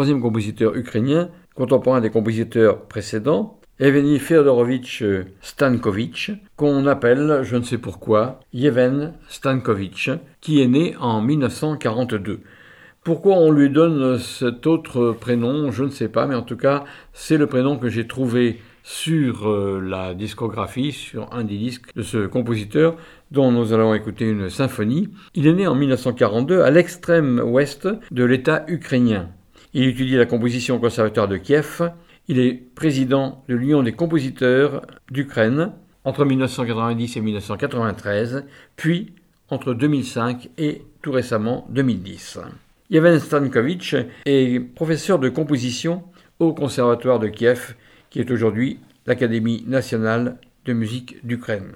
troisième 0.00 0.22
compositeur 0.22 0.76
ukrainien, 0.76 1.28
contemporain 1.54 2.00
des 2.00 2.08
compositeurs 2.08 2.86
précédents, 2.86 3.60
Evgeny 3.78 4.18
Feodorovitch 4.18 5.04
Stankovitch, 5.42 6.32
qu'on 6.56 6.86
appelle, 6.86 7.40
je 7.42 7.56
ne 7.56 7.62
sais 7.62 7.76
pourquoi, 7.76 8.40
Yevhen 8.54 9.12
Stankovitch, 9.28 10.10
qui 10.40 10.62
est 10.62 10.68
né 10.68 10.96
en 10.98 11.20
1942. 11.20 12.40
Pourquoi 13.04 13.34
on 13.34 13.50
lui 13.50 13.68
donne 13.68 14.16
cet 14.16 14.66
autre 14.66 15.14
prénom, 15.20 15.70
je 15.70 15.84
ne 15.84 15.90
sais 15.90 16.08
pas, 16.08 16.26
mais 16.26 16.34
en 16.34 16.40
tout 16.40 16.56
cas, 16.56 16.84
c'est 17.12 17.36
le 17.36 17.46
prénom 17.46 17.76
que 17.76 17.90
j'ai 17.90 18.06
trouvé 18.06 18.62
sur 18.82 19.50
euh, 19.50 19.82
la 19.84 20.14
discographie, 20.14 20.92
sur 20.92 21.30
un 21.34 21.44
des 21.44 21.58
disques 21.58 21.94
de 21.94 22.00
ce 22.00 22.26
compositeur 22.26 22.96
dont 23.32 23.52
nous 23.52 23.74
allons 23.74 23.92
écouter 23.92 24.24
une 24.30 24.48
symphonie. 24.48 25.10
Il 25.34 25.46
est 25.46 25.52
né 25.52 25.66
en 25.66 25.74
1942 25.74 26.62
à 26.62 26.70
l'extrême 26.70 27.38
ouest 27.44 27.86
de 28.10 28.24
l'État 28.24 28.64
ukrainien. 28.66 29.28
Il 29.72 29.84
étudie 29.84 30.16
la 30.16 30.26
composition 30.26 30.76
au 30.76 30.78
Conservatoire 30.80 31.28
de 31.28 31.36
Kiev. 31.36 31.92
Il 32.26 32.40
est 32.40 32.54
président 32.74 33.44
de 33.48 33.54
l'Union 33.54 33.84
des 33.84 33.92
compositeurs 33.92 34.84
d'Ukraine 35.12 35.70
entre 36.04 36.24
1990 36.24 37.16
et 37.16 37.20
1993, 37.20 38.44
puis 38.74 39.12
entre 39.48 39.74
2005 39.74 40.50
et 40.58 40.82
tout 41.02 41.12
récemment 41.12 41.68
2010. 41.70 42.40
Yevhen 42.90 43.20
Stankovitch 43.20 43.94
est 44.26 44.60
professeur 44.74 45.20
de 45.20 45.28
composition 45.28 46.02
au 46.40 46.52
Conservatoire 46.52 47.20
de 47.20 47.28
Kiev, 47.28 47.76
qui 48.10 48.18
est 48.18 48.30
aujourd'hui 48.32 48.80
l'Académie 49.06 49.62
nationale 49.68 50.38
de 50.64 50.72
musique 50.72 51.24
d'Ukraine. 51.24 51.74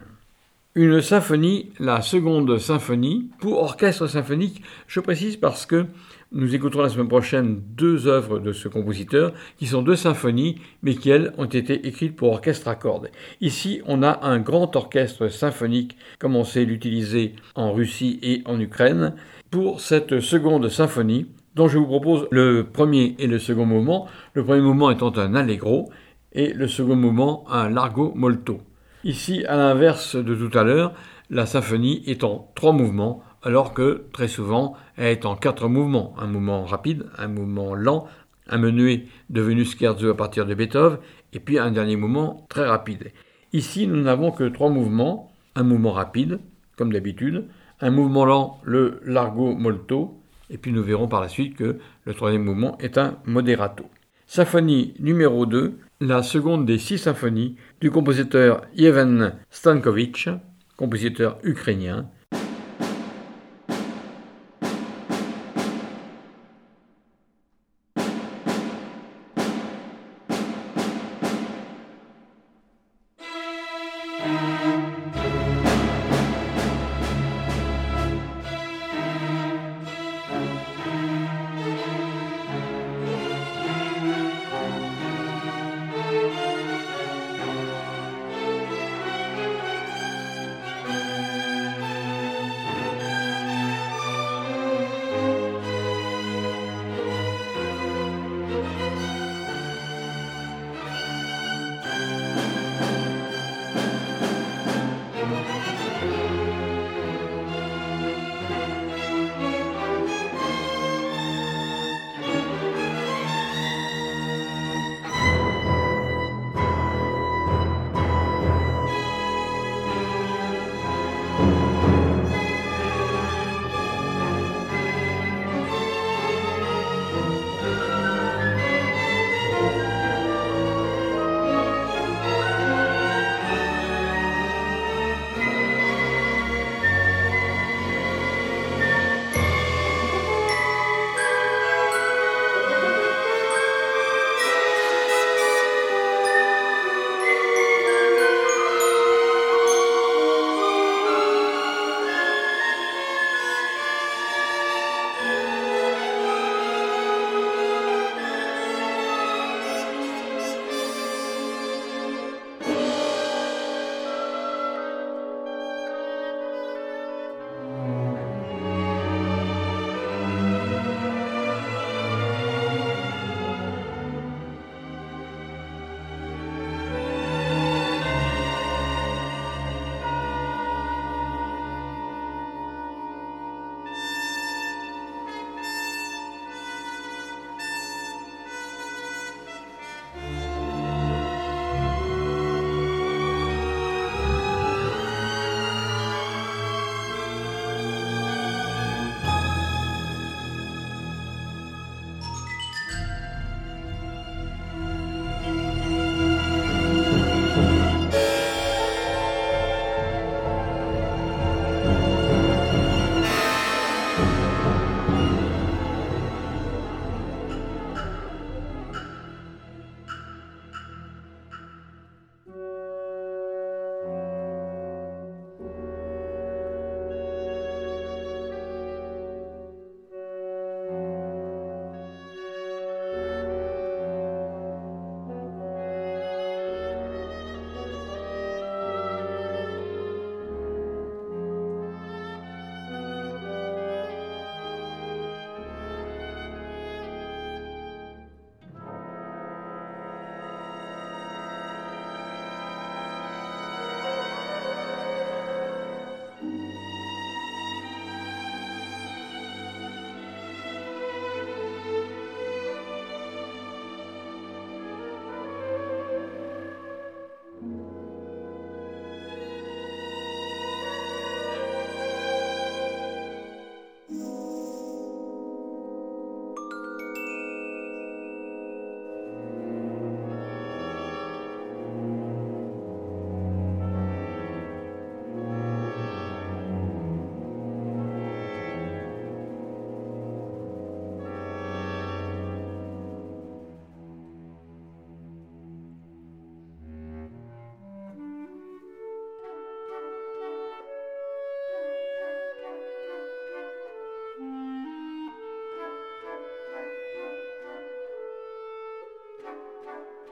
Une 0.74 1.00
symphonie, 1.00 1.70
la 1.78 2.02
seconde 2.02 2.58
symphonie, 2.58 3.30
pour 3.38 3.62
orchestre 3.62 4.08
symphonique, 4.08 4.62
je 4.88 4.98
précise 4.98 5.36
parce 5.36 5.66
que 5.66 5.86
nous 6.34 6.54
écouterons 6.54 6.82
la 6.82 6.88
semaine 6.88 7.08
prochaine 7.08 7.62
deux 7.76 8.08
œuvres 8.08 8.40
de 8.40 8.52
ce 8.52 8.68
compositeur, 8.68 9.32
qui 9.56 9.66
sont 9.66 9.82
deux 9.82 9.96
symphonies, 9.96 10.56
mais 10.82 10.96
qui, 10.96 11.10
elles, 11.10 11.32
ont 11.38 11.44
été 11.44 11.86
écrites 11.86 12.16
pour 12.16 12.32
orchestre 12.32 12.68
à 12.68 12.74
cordes. 12.74 13.10
Ici, 13.40 13.80
on 13.86 14.02
a 14.02 14.26
un 14.26 14.40
grand 14.40 14.74
orchestre 14.74 15.28
symphonique, 15.28 15.96
comme 16.18 16.34
on 16.34 16.44
sait 16.44 16.64
l'utiliser 16.64 17.34
en 17.54 17.72
Russie 17.72 18.18
et 18.22 18.42
en 18.46 18.58
Ukraine, 18.58 19.14
pour 19.50 19.80
cette 19.80 20.18
seconde 20.18 20.68
symphonie, 20.68 21.28
dont 21.54 21.68
je 21.68 21.78
vous 21.78 21.86
propose 21.86 22.26
le 22.32 22.64
premier 22.64 23.14
et 23.20 23.28
le 23.28 23.38
second 23.38 23.64
mouvement, 23.64 24.08
le 24.32 24.44
premier 24.44 24.60
mouvement 24.60 24.90
étant 24.90 25.16
un 25.16 25.36
allegro 25.36 25.90
et 26.32 26.52
le 26.52 26.66
second 26.66 26.96
mouvement 26.96 27.44
un 27.48 27.70
largo 27.70 28.12
molto. 28.16 28.60
Ici, 29.04 29.44
à 29.46 29.56
l'inverse 29.56 30.16
de 30.16 30.34
tout 30.34 30.58
à 30.58 30.64
l'heure, 30.64 30.94
la 31.30 31.46
symphonie 31.46 32.02
est 32.06 32.24
en 32.24 32.50
trois 32.54 32.72
mouvements, 32.72 33.22
alors 33.44 33.74
que 33.74 34.06
très 34.12 34.26
souvent 34.26 34.74
elle 34.96 35.12
est 35.12 35.26
en 35.26 35.36
quatre 35.36 35.68
mouvements, 35.68 36.14
un 36.18 36.26
mouvement 36.26 36.64
rapide, 36.64 37.06
un 37.16 37.28
mouvement 37.28 37.74
lent, 37.74 38.08
un 38.48 38.58
menuet 38.58 39.04
devenu 39.30 39.64
scherzo 39.64 40.08
à 40.08 40.16
partir 40.16 40.46
de 40.46 40.54
Beethoven, 40.54 40.98
et 41.32 41.40
puis 41.40 41.58
un 41.58 41.70
dernier 41.70 41.96
mouvement 41.96 42.46
très 42.48 42.66
rapide. 42.66 43.12
Ici, 43.52 43.86
nous 43.86 44.00
n'avons 44.00 44.32
que 44.32 44.44
trois 44.44 44.70
mouvements, 44.70 45.32
un 45.54 45.62
mouvement 45.62 45.92
rapide, 45.92 46.40
comme 46.76 46.92
d'habitude, 46.92 47.46
un 47.80 47.90
mouvement 47.90 48.24
lent, 48.24 48.60
le 48.64 49.00
largo 49.04 49.54
molto, 49.54 50.20
et 50.50 50.58
puis 50.58 50.72
nous 50.72 50.82
verrons 50.82 51.08
par 51.08 51.20
la 51.20 51.28
suite 51.28 51.56
que 51.56 51.78
le 52.04 52.14
troisième 52.14 52.44
mouvement 52.44 52.76
est 52.78 52.98
un 52.98 53.18
moderato. 53.26 53.84
Symphonie 54.26 54.94
numéro 54.98 55.46
2, 55.46 55.78
la 56.00 56.22
seconde 56.22 56.66
des 56.66 56.78
six 56.78 56.98
symphonies 56.98 57.56
du 57.80 57.90
compositeur 57.90 58.62
Yevhen 58.74 59.34
Stankovitch, 59.50 60.28
compositeur 60.76 61.38
ukrainien, 61.44 62.08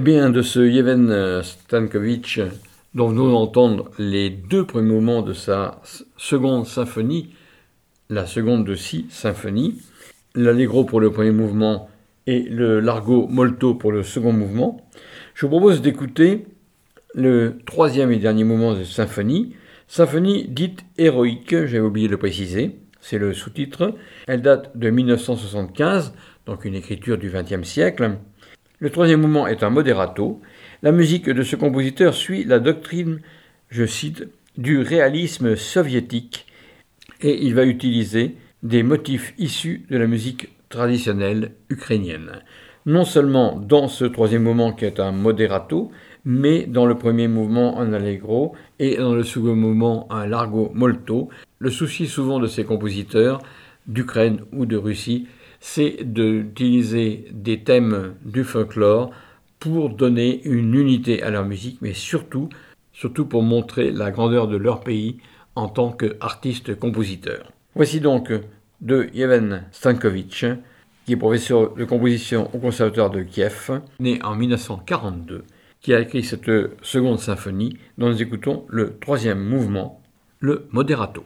Eh 0.00 0.02
bien, 0.02 0.30
de 0.30 0.40
ce 0.40 0.60
Yevhen 0.60 1.42
Stankovic, 1.42 2.40
dont 2.94 3.12
nous 3.12 3.24
venons 3.26 3.32
d'entendre 3.32 3.90
les 3.98 4.30
deux 4.30 4.64
premiers 4.64 4.94
moments 4.94 5.20
de 5.20 5.34
sa 5.34 5.82
seconde 6.16 6.66
symphonie, 6.66 7.34
la 8.08 8.24
seconde 8.24 8.64
de 8.64 8.74
six 8.74 9.04
symphonies, 9.10 9.82
l'allegro 10.34 10.84
pour 10.84 11.02
le 11.02 11.10
premier 11.10 11.32
mouvement 11.32 11.90
et 12.26 12.40
le 12.44 12.80
largo 12.80 13.26
molto 13.28 13.74
pour 13.74 13.92
le 13.92 14.02
second 14.02 14.32
mouvement, 14.32 14.88
je 15.34 15.44
vous 15.44 15.50
propose 15.50 15.82
d'écouter 15.82 16.46
le 17.14 17.58
troisième 17.66 18.10
et 18.10 18.16
dernier 18.16 18.44
mouvement 18.44 18.72
de 18.72 18.84
symphonie, 18.84 19.54
symphonie 19.86 20.48
dite 20.48 20.82
héroïque, 20.96 21.50
j'avais 21.50 21.80
oublié 21.80 22.06
de 22.06 22.12
le 22.12 22.18
préciser, 22.18 22.78
c'est 23.02 23.18
le 23.18 23.34
sous-titre. 23.34 23.94
Elle 24.26 24.40
date 24.40 24.78
de 24.78 24.88
1975, 24.88 26.14
donc 26.46 26.64
une 26.64 26.74
écriture 26.74 27.18
du 27.18 27.28
XXe 27.28 27.68
siècle. 27.68 28.12
Le 28.82 28.88
troisième 28.88 29.20
mouvement 29.20 29.46
est 29.46 29.62
un 29.62 29.68
moderato. 29.68 30.40
La 30.82 30.90
musique 30.90 31.28
de 31.28 31.42
ce 31.42 31.54
compositeur 31.54 32.14
suit 32.14 32.44
la 32.44 32.58
doctrine, 32.58 33.20
je 33.68 33.84
cite, 33.84 34.26
du 34.56 34.78
réalisme 34.78 35.54
soviétique 35.54 36.46
et 37.20 37.44
il 37.44 37.54
va 37.54 37.66
utiliser 37.66 38.36
des 38.62 38.82
motifs 38.82 39.34
issus 39.36 39.84
de 39.90 39.98
la 39.98 40.06
musique 40.06 40.48
traditionnelle 40.70 41.52
ukrainienne. 41.68 42.40
Non 42.86 43.04
seulement 43.04 43.54
dans 43.58 43.86
ce 43.86 44.06
troisième 44.06 44.44
mouvement 44.44 44.72
qui 44.72 44.86
est 44.86 44.98
un 44.98 45.12
moderato, 45.12 45.90
mais 46.24 46.64
dans 46.64 46.86
le 46.86 46.96
premier 46.96 47.28
mouvement 47.28 47.80
un 47.80 47.92
allegro 47.92 48.54
et 48.78 48.96
dans 48.96 49.14
le 49.14 49.24
second 49.24 49.56
mouvement 49.56 50.10
un 50.10 50.26
largo 50.26 50.70
molto. 50.72 51.28
Le 51.58 51.70
souci 51.70 52.06
souvent 52.06 52.38
de 52.38 52.46
ces 52.46 52.64
compositeurs 52.64 53.42
d'Ukraine 53.86 54.40
ou 54.52 54.64
de 54.64 54.78
Russie, 54.78 55.26
c'est 55.60 55.98
d'utiliser 56.02 57.26
des 57.32 57.62
thèmes 57.62 58.14
du 58.24 58.44
folklore 58.44 59.10
pour 59.58 59.90
donner 59.90 60.42
une 60.44 60.74
unité 60.74 61.22
à 61.22 61.30
leur 61.30 61.44
musique, 61.44 61.78
mais 61.82 61.92
surtout, 61.92 62.48
pour 63.28 63.42
montrer 63.42 63.92
la 63.92 64.10
grandeur 64.10 64.48
de 64.48 64.56
leur 64.56 64.80
pays 64.80 65.18
en 65.54 65.68
tant 65.68 65.92
qu'artiste-compositeur. 65.92 67.52
Voici 67.74 68.00
donc 68.00 68.32
de 68.80 69.08
Yevhen 69.12 69.64
Stankovic, 69.72 70.46
qui 71.04 71.12
est 71.12 71.16
professeur 71.16 71.74
de 71.74 71.84
composition 71.84 72.50
au 72.54 72.58
Conservatoire 72.58 73.10
de 73.10 73.22
Kiev, 73.22 73.80
né 74.00 74.18
en 74.22 74.34
1942, 74.34 75.44
qui 75.80 75.94
a 75.94 76.00
écrit 76.00 76.22
cette 76.22 76.50
seconde 76.82 77.18
symphonie 77.18 77.78
dont 77.98 78.08
nous 78.08 78.22
écoutons 78.22 78.64
le 78.68 78.98
troisième 78.98 79.42
mouvement, 79.42 80.00
le 80.40 80.68
moderato. 80.72 81.24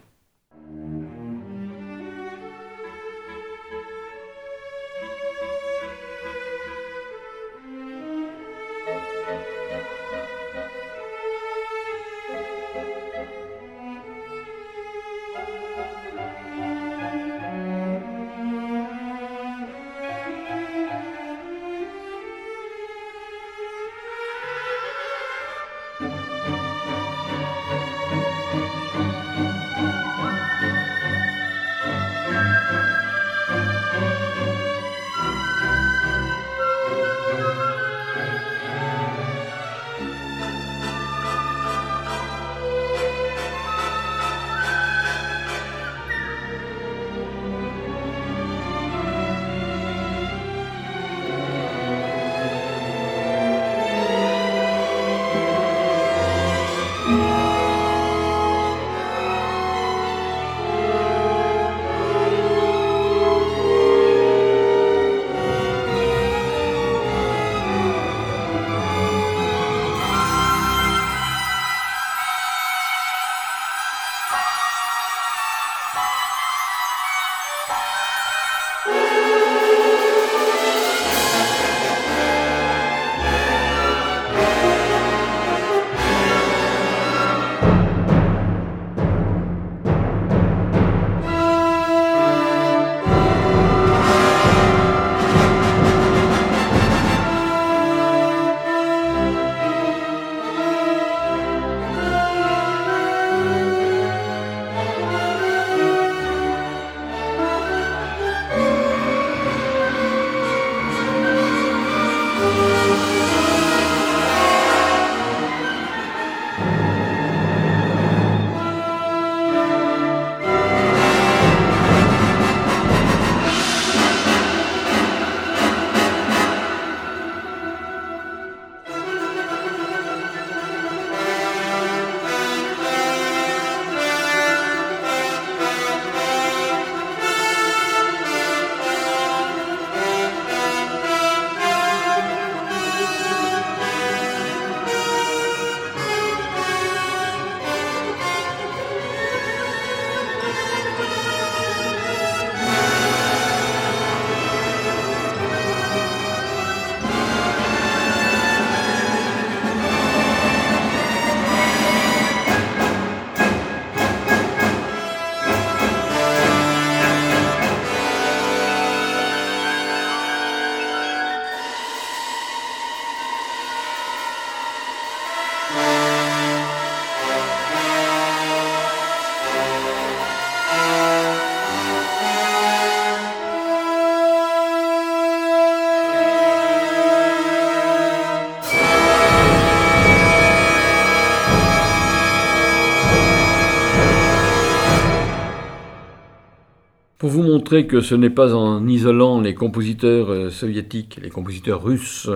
Montrer 197.64 197.86
que 197.86 198.02
ce 198.02 198.14
n'est 198.14 198.28
pas 198.28 198.54
en 198.54 198.86
isolant 198.86 199.40
les 199.40 199.54
compositeurs 199.54 200.30
euh, 200.30 200.50
soviétiques, 200.50 201.18
les 201.22 201.30
compositeurs 201.30 201.82
russes 201.82 202.28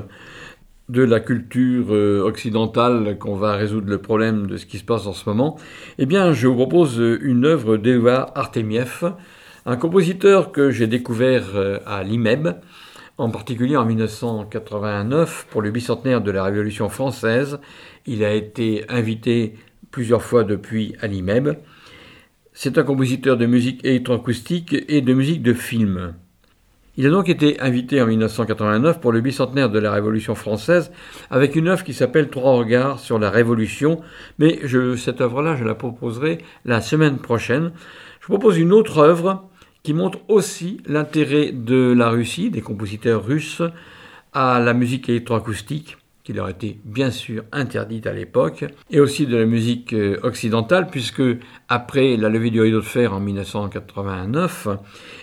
de 0.89 1.03
la 1.03 1.21
culture 1.21 1.89
euh, 1.91 2.23
occidentale 2.23 3.19
qu'on 3.19 3.35
va 3.35 3.53
résoudre 3.53 3.91
le 3.91 3.99
problème 3.99 4.47
de 4.47 4.57
ce 4.57 4.65
qui 4.65 4.79
se 4.79 4.85
passe 4.85 5.07
en 5.07 5.13
ce 5.13 5.29
moment, 5.29 5.59
eh 5.99 6.07
bien 6.07 6.33
je 6.33 6.47
vous 6.47 6.55
propose 6.55 6.97
une 7.21 7.45
œuvre 7.45 7.77
d'Eva 7.77 8.33
Artemiev, 8.37 9.13
un 9.67 9.77
compositeur 9.77 10.51
que 10.51 10.71
j'ai 10.71 10.87
découvert 10.87 11.45
euh, 11.57 11.79
à 11.85 12.03
l'IMEB 12.05 12.49
En 13.19 13.29
particulier 13.29 13.77
en 13.77 13.85
1989, 13.85 15.49
pour 15.51 15.61
le 15.61 15.71
bicentenaire 15.71 16.23
de 16.23 16.31
la 16.31 16.43
Révolution 16.45 16.89
française, 16.89 17.61
il 18.07 18.25
a 18.25 18.33
été 18.33 18.87
invité 18.89 19.57
plusieurs 19.91 20.23
fois 20.23 20.45
depuis 20.45 20.95
à 21.03 21.07
l'IMEB. 21.07 21.59
C'est 22.61 22.77
un 22.77 22.83
compositeur 22.83 23.37
de 23.37 23.47
musique 23.47 23.85
électroacoustique 23.85 24.75
et 24.89 25.01
de 25.01 25.15
musique 25.15 25.43
de 25.43 25.53
film. 25.53 26.15
Il 26.97 27.07
a 27.07 27.11
donc 27.11 27.29
été 27.29 27.61
invité 27.61 28.03
en 28.03 28.07
1989 28.09 28.99
pour 28.99 29.13
le 29.13 29.21
bicentenaire 29.21 29.71
de 29.71 29.79
la 29.79 29.93
Révolution 29.93 30.35
française 30.35 30.91
avec 31.31 31.55
une 31.55 31.69
œuvre 31.69 31.85
qui 31.85 31.95
s'appelle 31.95 32.31
Trois 32.31 32.55
regards 32.55 32.99
sur 32.99 33.21
la 33.21 33.31
Révolution, 33.31 34.01
mais 34.41 34.59
cette 34.97 35.21
œuvre-là, 35.21 35.55
je 35.55 35.63
la 35.63 35.77
proposerai 35.77 36.39
la 36.65 36.81
semaine 36.81 37.19
prochaine. 37.19 37.71
Je 38.21 38.27
propose 38.27 38.59
une 38.59 38.73
autre 38.73 38.99
œuvre 38.99 39.49
qui 39.85 39.95
montre 39.95 40.19
aussi 40.27 40.79
l'intérêt 40.85 41.53
de 41.53 41.95
la 41.97 42.11
Russie, 42.11 42.51
des 42.51 42.61
compositeurs 42.61 43.25
russes, 43.25 43.63
à 44.33 44.59
la 44.59 44.75
musique 44.75 45.09
électroacoustique, 45.09 45.97
qui 46.29 46.35
leur 46.35 46.51
était 46.51 46.77
bien 46.85 47.11
sûr 47.11 47.45
interdite 47.53 48.07
à 48.07 48.13
l'époque, 48.13 48.67
et 48.91 49.01
aussi 49.01 49.27
de 49.27 49.35
la 49.35 49.47
musique 49.47 49.95
euh, 49.95 50.21
occidentale, 50.23 50.89
puisque 50.89 51.23
après 51.71 52.19
la 52.19 52.29
levée 52.29 52.51
du 52.51 52.61
rideau 52.61 52.81
de 52.81 52.85
fer 52.85 53.15
en 53.15 53.21
1989, 53.21 54.69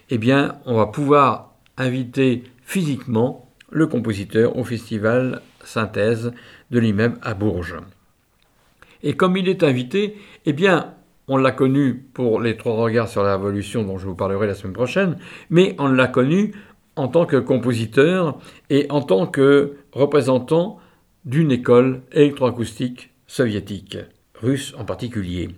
eh 0.10 0.18
bien, 0.18 0.56
on 0.66 0.74
va 0.74 0.88
pouvoir 0.88 1.54
inviter 1.78 2.44
physiquement 2.64 3.52
le 3.70 3.86
compositeur 3.86 4.58
au 4.58 4.64
festival 4.64 5.44
Synthèse 5.64 6.34
de 6.72 6.80
l'immeuble 6.80 7.20
à 7.22 7.36
Bourges. 7.36 7.78
Et 9.04 9.14
comme 9.14 9.38
il 9.38 9.48
est 9.48 9.62
invité, 9.62 10.18
eh 10.48 10.54
bien, 10.54 10.96
on 11.28 11.38
l'a 11.38 11.52
connu 11.52 12.04
pour 12.16 12.42
les 12.42 12.58
trois 12.58 12.74
regards 12.74 13.10
sur 13.10 13.22
la 13.22 13.38
Révolution 13.38 13.84
dont 13.84 14.00
je 14.00 14.08
vous 14.08 14.16
parlerai 14.16 14.48
la 14.48 14.56
semaine 14.56 14.74
prochaine, 14.74 15.18
mais 15.52 15.76
on 15.78 15.88
l'a 15.88 16.08
connu 16.08 16.56
en 16.96 17.10
tant 17.10 17.28
que 17.28 17.38
compositeur 17.38 18.40
et 18.72 18.88
en 18.90 19.04
tant 19.04 19.28
que 19.28 19.76
représentant 19.92 20.80
d'une 21.26 21.52
école 21.52 22.02
électroacoustique 22.12 23.12
soviétique, 23.28 23.98
russe 24.36 24.74
en 24.78 24.86
particulier. 24.86 25.50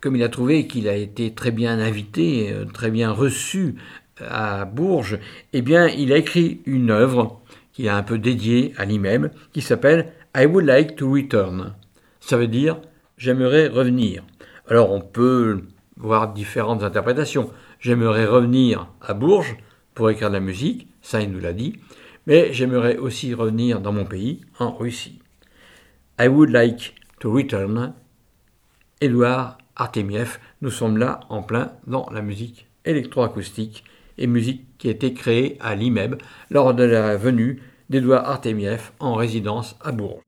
Comme 0.00 0.16
il 0.16 0.22
a 0.22 0.28
trouvé 0.28 0.66
qu'il 0.66 0.88
a 0.88 0.96
été 0.96 1.32
très 1.32 1.50
bien 1.50 1.78
invité, 1.78 2.52
euh, 2.52 2.66
très 2.66 2.90
bien 2.90 3.10
reçu 3.10 3.76
à 4.20 4.64
Bourges, 4.66 5.18
eh 5.52 5.62
bien, 5.62 5.88
il 5.88 6.12
a 6.12 6.18
écrit 6.18 6.60
une 6.66 6.90
œuvre 6.90 7.40
qui 7.72 7.86
est 7.86 7.90
un 7.90 8.02
peu 8.02 8.18
dédiée 8.18 8.72
à 8.76 8.84
lui-même, 8.84 9.30
qui 9.52 9.62
s'appelle 9.62 10.12
I 10.36 10.46
would 10.46 10.66
like 10.66 10.96
to 10.96 11.10
return. 11.10 11.74
Ça 12.20 12.36
veut 12.36 12.46
dire 12.46 12.80
j'aimerais 13.16 13.68
revenir. 13.68 14.22
Alors 14.68 14.92
on 14.92 15.00
peut 15.00 15.62
voir 15.96 16.32
différentes 16.32 16.82
interprétations. 16.82 17.50
J'aimerais 17.80 18.26
revenir 18.26 18.88
à 19.00 19.14
Bourges 19.14 19.56
pour 19.94 20.10
écrire 20.10 20.28
de 20.28 20.34
la 20.34 20.40
musique, 20.40 20.88
ça 21.02 21.20
il 21.20 21.30
nous 21.30 21.40
l'a 21.40 21.52
dit, 21.52 21.78
mais 22.26 22.52
j'aimerais 22.52 22.96
aussi 22.96 23.34
revenir 23.34 23.80
dans 23.80 23.92
mon 23.92 24.04
pays, 24.04 24.40
en 24.58 24.72
Russie. 24.72 25.20
I 26.20 26.28
would 26.28 26.50
like 26.50 26.94
to 27.20 27.32
return. 27.32 27.94
Édouard 29.00 29.58
Artemiev, 29.76 30.38
nous 30.62 30.70
sommes 30.70 30.96
là 30.96 31.20
en 31.28 31.42
plein 31.42 31.72
dans 31.86 32.08
la 32.10 32.22
musique 32.22 32.66
électroacoustique 32.84 33.84
et 34.18 34.26
musique 34.26 34.64
qui 34.78 34.88
a 34.88 34.92
été 34.92 35.12
créée 35.12 35.56
à 35.60 35.74
l'IMEB 35.74 36.16
lors 36.50 36.74
de 36.74 36.84
la 36.84 37.16
venue 37.16 37.60
d'Edouard 37.90 38.28
Artemiev 38.28 38.92
en 39.00 39.14
résidence 39.14 39.76
à 39.82 39.92
Bourges. 39.92 40.22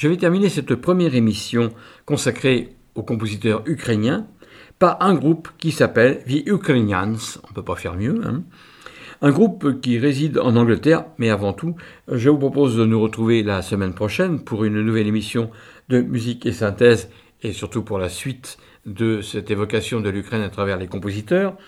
Je 0.00 0.08
vais 0.08 0.16
terminer 0.16 0.48
cette 0.48 0.76
première 0.76 1.14
émission 1.14 1.74
consacrée 2.06 2.70
aux 2.94 3.02
compositeurs 3.02 3.62
ukrainiens 3.66 4.26
par 4.78 5.02
un 5.02 5.12
groupe 5.12 5.50
qui 5.58 5.72
s'appelle 5.72 6.24
The 6.24 6.46
Ukrainians, 6.46 7.18
on 7.44 7.48
ne 7.50 7.54
peut 7.54 7.62
pas 7.62 7.76
faire 7.76 7.96
mieux, 7.96 8.18
hein. 8.24 8.42
un 9.20 9.30
groupe 9.30 9.78
qui 9.82 9.98
réside 9.98 10.38
en 10.38 10.56
Angleterre, 10.56 11.04
mais 11.18 11.28
avant 11.28 11.52
tout, 11.52 11.76
je 12.10 12.30
vous 12.30 12.38
propose 12.38 12.78
de 12.78 12.86
nous 12.86 12.98
retrouver 12.98 13.42
la 13.42 13.60
semaine 13.60 13.92
prochaine 13.92 14.42
pour 14.42 14.64
une 14.64 14.80
nouvelle 14.80 15.06
émission 15.06 15.50
de 15.90 16.00
musique 16.00 16.46
et 16.46 16.52
synthèse, 16.52 17.10
et 17.42 17.52
surtout 17.52 17.82
pour 17.82 17.98
la 17.98 18.08
suite 18.08 18.56
de 18.86 19.20
cette 19.20 19.50
évocation 19.50 20.00
de 20.00 20.08
l'Ukraine 20.08 20.40
à 20.40 20.48
travers 20.48 20.78
les 20.78 20.86
compositeurs. 20.86 21.58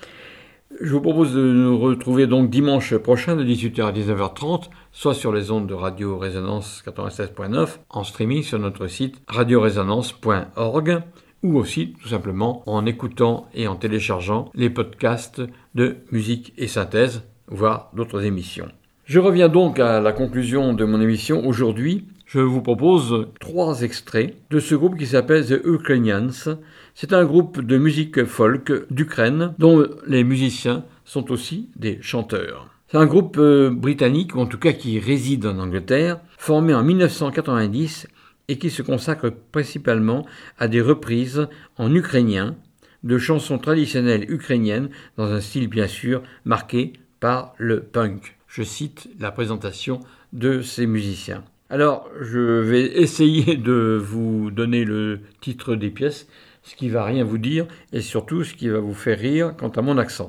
Je 0.80 0.92
vous 0.92 1.00
propose 1.00 1.34
de 1.34 1.42
nous 1.42 1.78
retrouver 1.78 2.26
donc 2.26 2.48
dimanche 2.48 2.96
prochain 2.96 3.36
de 3.36 3.44
18h 3.44 3.84
à 3.84 3.92
19h30, 3.92 4.70
soit 4.90 5.14
sur 5.14 5.32
les 5.32 5.50
ondes 5.50 5.66
de 5.66 5.74
Radio 5.74 6.16
Résonance 6.16 6.82
96.9, 6.86 7.78
en 7.90 8.04
streaming 8.04 8.42
sur 8.42 8.58
notre 8.58 8.86
site 8.86 9.20
radioresonance.org, 9.28 11.02
ou 11.42 11.58
aussi 11.58 11.94
tout 12.00 12.08
simplement 12.08 12.62
en 12.66 12.86
écoutant 12.86 13.48
et 13.54 13.68
en 13.68 13.76
téléchargeant 13.76 14.50
les 14.54 14.70
podcasts 14.70 15.42
de 15.74 15.98
musique 16.10 16.54
et 16.56 16.68
synthèse, 16.68 17.22
voire 17.48 17.90
d'autres 17.94 18.24
émissions. 18.24 18.68
Je 19.04 19.20
reviens 19.20 19.48
donc 19.50 19.78
à 19.78 20.00
la 20.00 20.12
conclusion 20.12 20.72
de 20.72 20.84
mon 20.84 21.00
émission 21.00 21.46
aujourd'hui. 21.46 22.06
Je 22.32 22.40
vous 22.40 22.62
propose 22.62 23.26
trois 23.40 23.82
extraits 23.82 24.34
de 24.48 24.58
ce 24.58 24.74
groupe 24.74 24.96
qui 24.96 25.04
s'appelle 25.04 25.44
The 25.44 25.60
Ukrainians, 25.66 26.56
c'est 26.94 27.12
un 27.12 27.26
groupe 27.26 27.60
de 27.60 27.76
musique 27.76 28.24
folk 28.24 28.72
d'Ukraine 28.90 29.52
dont 29.58 29.86
les 30.06 30.24
musiciens 30.24 30.86
sont 31.04 31.30
aussi 31.30 31.68
des 31.76 31.98
chanteurs. 32.00 32.70
C'est 32.88 32.96
un 32.96 33.04
groupe 33.04 33.36
euh, 33.36 33.68
britannique, 33.68 34.34
ou 34.34 34.40
en 34.40 34.46
tout 34.46 34.56
cas 34.56 34.72
qui 34.72 34.98
réside 34.98 35.44
en 35.44 35.58
Angleterre, 35.58 36.20
formé 36.38 36.72
en 36.72 36.82
1990 36.82 38.08
et 38.48 38.56
qui 38.56 38.70
se 38.70 38.80
consacre 38.80 39.28
principalement 39.28 40.24
à 40.58 40.68
des 40.68 40.80
reprises 40.80 41.48
en 41.76 41.94
ukrainien 41.94 42.56
de 43.04 43.18
chansons 43.18 43.58
traditionnelles 43.58 44.24
ukrainiennes 44.30 44.88
dans 45.18 45.30
un 45.30 45.42
style 45.42 45.68
bien 45.68 45.86
sûr 45.86 46.22
marqué 46.46 46.94
par 47.20 47.52
le 47.58 47.82
punk. 47.82 48.38
Je 48.48 48.62
cite 48.62 49.10
la 49.20 49.30
présentation 49.32 50.00
de 50.32 50.62
ces 50.62 50.86
musiciens. 50.86 51.44
Alors, 51.72 52.10
je 52.20 52.38
vais 52.38 52.84
essayer 53.02 53.56
de 53.56 53.98
vous 53.98 54.50
donner 54.50 54.84
le 54.84 55.20
titre 55.40 55.74
des 55.74 55.88
pièces 55.88 56.28
ce 56.62 56.76
qui 56.76 56.90
va 56.90 57.02
rien 57.02 57.24
vous 57.24 57.38
dire 57.38 57.66
et 57.94 58.02
surtout 58.02 58.44
ce 58.44 58.52
qui 58.52 58.68
va 58.68 58.78
vous 58.78 58.92
faire 58.92 59.18
rire 59.18 59.54
quant 59.58 59.70
à 59.70 59.80
mon 59.80 59.96
accent. 59.96 60.26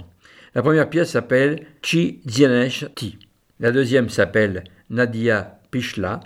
La 0.56 0.62
première 0.62 0.90
pièce 0.90 1.12
s'appelle 1.12 1.68
Chi 1.82 2.22
Dzianesh 2.26 2.86
Ti. 2.96 3.18
La 3.60 3.74
deuxième 3.74 4.08
s'appelle 4.08 4.64
Nadia 4.90 5.60
Pishla 5.70 6.22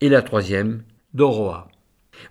et 0.00 0.08
la 0.08 0.20
troisième 0.20 0.82
Doroa. 1.14 1.68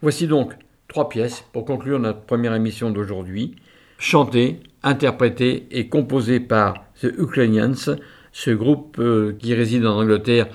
Voici 0.02 0.28
donc 0.28 0.52
trois 0.90 1.08
pièces 1.08 1.46
pour 1.54 1.64
conclure 1.64 2.00
notre 2.00 2.22
première 2.22 2.54
émission 2.54 2.92
d'aujourd'hui, 2.92 3.56
chantées, 3.98 4.60
interprétées 4.84 5.68
et 5.72 5.88
composées 5.88 6.42
par 6.42 6.84
The 7.02 7.14
Ukrainians, 7.18 7.96
ce 8.34 8.52
groupe 8.52 8.98
euh, 9.00 9.36
qui 9.40 9.54
réside 9.54 9.86
en 9.86 10.00
Angleterre 10.02 10.48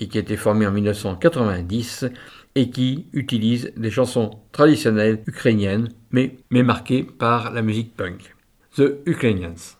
et 0.00 0.08
qui 0.08 0.18
a 0.18 0.20
été 0.20 0.36
formé 0.36 0.66
en 0.66 0.72
1990 0.72 2.06
et 2.54 2.70
qui 2.70 3.06
utilise 3.12 3.72
des 3.76 3.90
chansons 3.90 4.30
traditionnelles 4.52 5.22
ukrainiennes, 5.26 5.88
mais, 6.10 6.36
mais 6.50 6.62
marquées 6.62 7.02
par 7.02 7.52
la 7.52 7.62
musique 7.62 7.94
punk. 7.96 8.34
The 8.76 9.00
Ukrainians. 9.06 9.76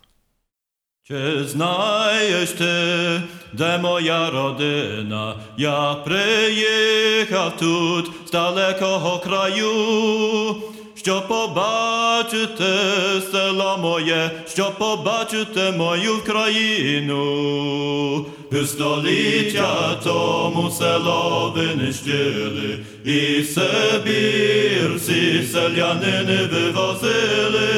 Чи 1.08 1.44
знаєш 1.44 2.50
ти, 2.50 3.22
де 3.52 3.78
моя 3.78 4.30
родина? 4.30 5.34
Я 5.58 5.94
приїхав 5.94 7.56
тут 7.56 8.10
з 8.26 8.30
далекого 8.30 9.18
краю, 9.18 10.56
Щоб 11.01 11.27
побачити 11.27 12.63
село 13.31 13.77
моє, 13.81 14.31
щоб 14.53 14.77
побачити 14.77 15.71
мою 15.77 16.17
країну. 16.23 17.15
Століття 18.65 19.99
тому 20.03 20.71
село 20.71 21.53
винищили, 21.55 22.79
і 23.05 23.43
Сибір 23.43 24.95
всі 24.95 25.43
селянини 25.43 26.49
вивозили. 26.53 27.69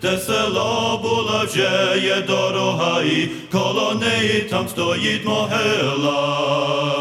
Те 0.00 0.18
село 0.18 1.00
було 1.02 1.42
вже 1.46 2.00
є 2.04 2.22
дорога, 2.26 3.02
і 3.02 3.28
коло 3.52 3.94
неї 4.00 4.40
там 4.40 4.68
стоїть 4.68 5.24
могила. 5.24 6.99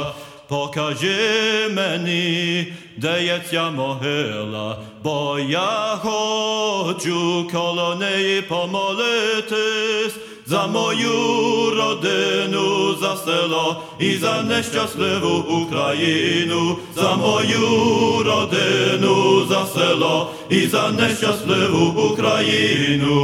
Покажи 0.49 1.69
мені, 1.75 2.67
де 2.97 3.23
є 3.23 3.41
ця 3.49 3.71
могила, 3.71 4.77
бо 5.03 5.39
я 5.49 5.97
хочу 6.01 7.47
коло 7.51 7.95
неї 7.99 8.41
помолитись 8.41 10.15
за 10.45 10.67
мою 10.67 11.11
родину, 11.75 12.95
за 13.01 13.15
село 13.17 13.81
і 13.99 14.15
за 14.15 14.41
нещасливу 14.43 15.37
Україну, 15.37 16.77
за 16.95 17.15
мою 17.15 18.23
родину, 18.23 19.45
за 19.49 19.65
село 19.65 20.31
і 20.49 20.67
за 20.67 20.91
нещасливу 20.91 22.09
Україну. 22.11 23.19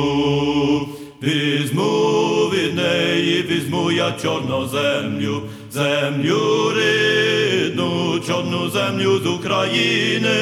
Візьму 1.23 2.49
від 2.53 2.75
неї, 2.75 3.43
візьму 3.49 3.91
я 3.91 4.11
чорну 4.21 4.67
землю, 4.67 5.41
землю 5.75 6.71
рідну, 6.77 8.19
чорну 8.27 8.69
землю 8.69 9.19
з 9.23 9.27
України. 9.27 10.37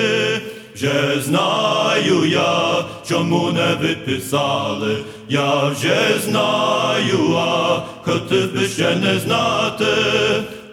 Вже 0.76 1.22
знаю 1.22 2.26
я, 2.26 2.86
чому 3.08 3.52
не 3.52 3.78
відписали, 3.82 4.98
я 5.30 5.68
вже 5.68 6.20
знаю, 6.26 7.36
а 7.38 7.82
хотів 8.02 8.54
би 8.54 8.68
ще 8.68 8.96
не 8.96 9.20
знати, 9.20 9.86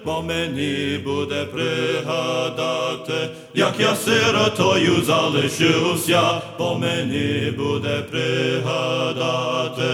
бо 0.05 0.23
мені 0.23 1.01
буде 1.05 1.45
пригадати, 1.45 3.28
як 3.55 3.74
я 3.78 3.97
сиротою 3.97 5.03
залишився, 5.03 6.23
бо 6.59 6.78
мені 6.78 7.51
буде 7.59 8.03
пригадати, 8.11 9.91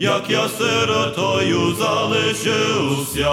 як 0.00 0.30
я 0.30 0.48
сиротою 0.48 1.74
залишився. 1.74 3.32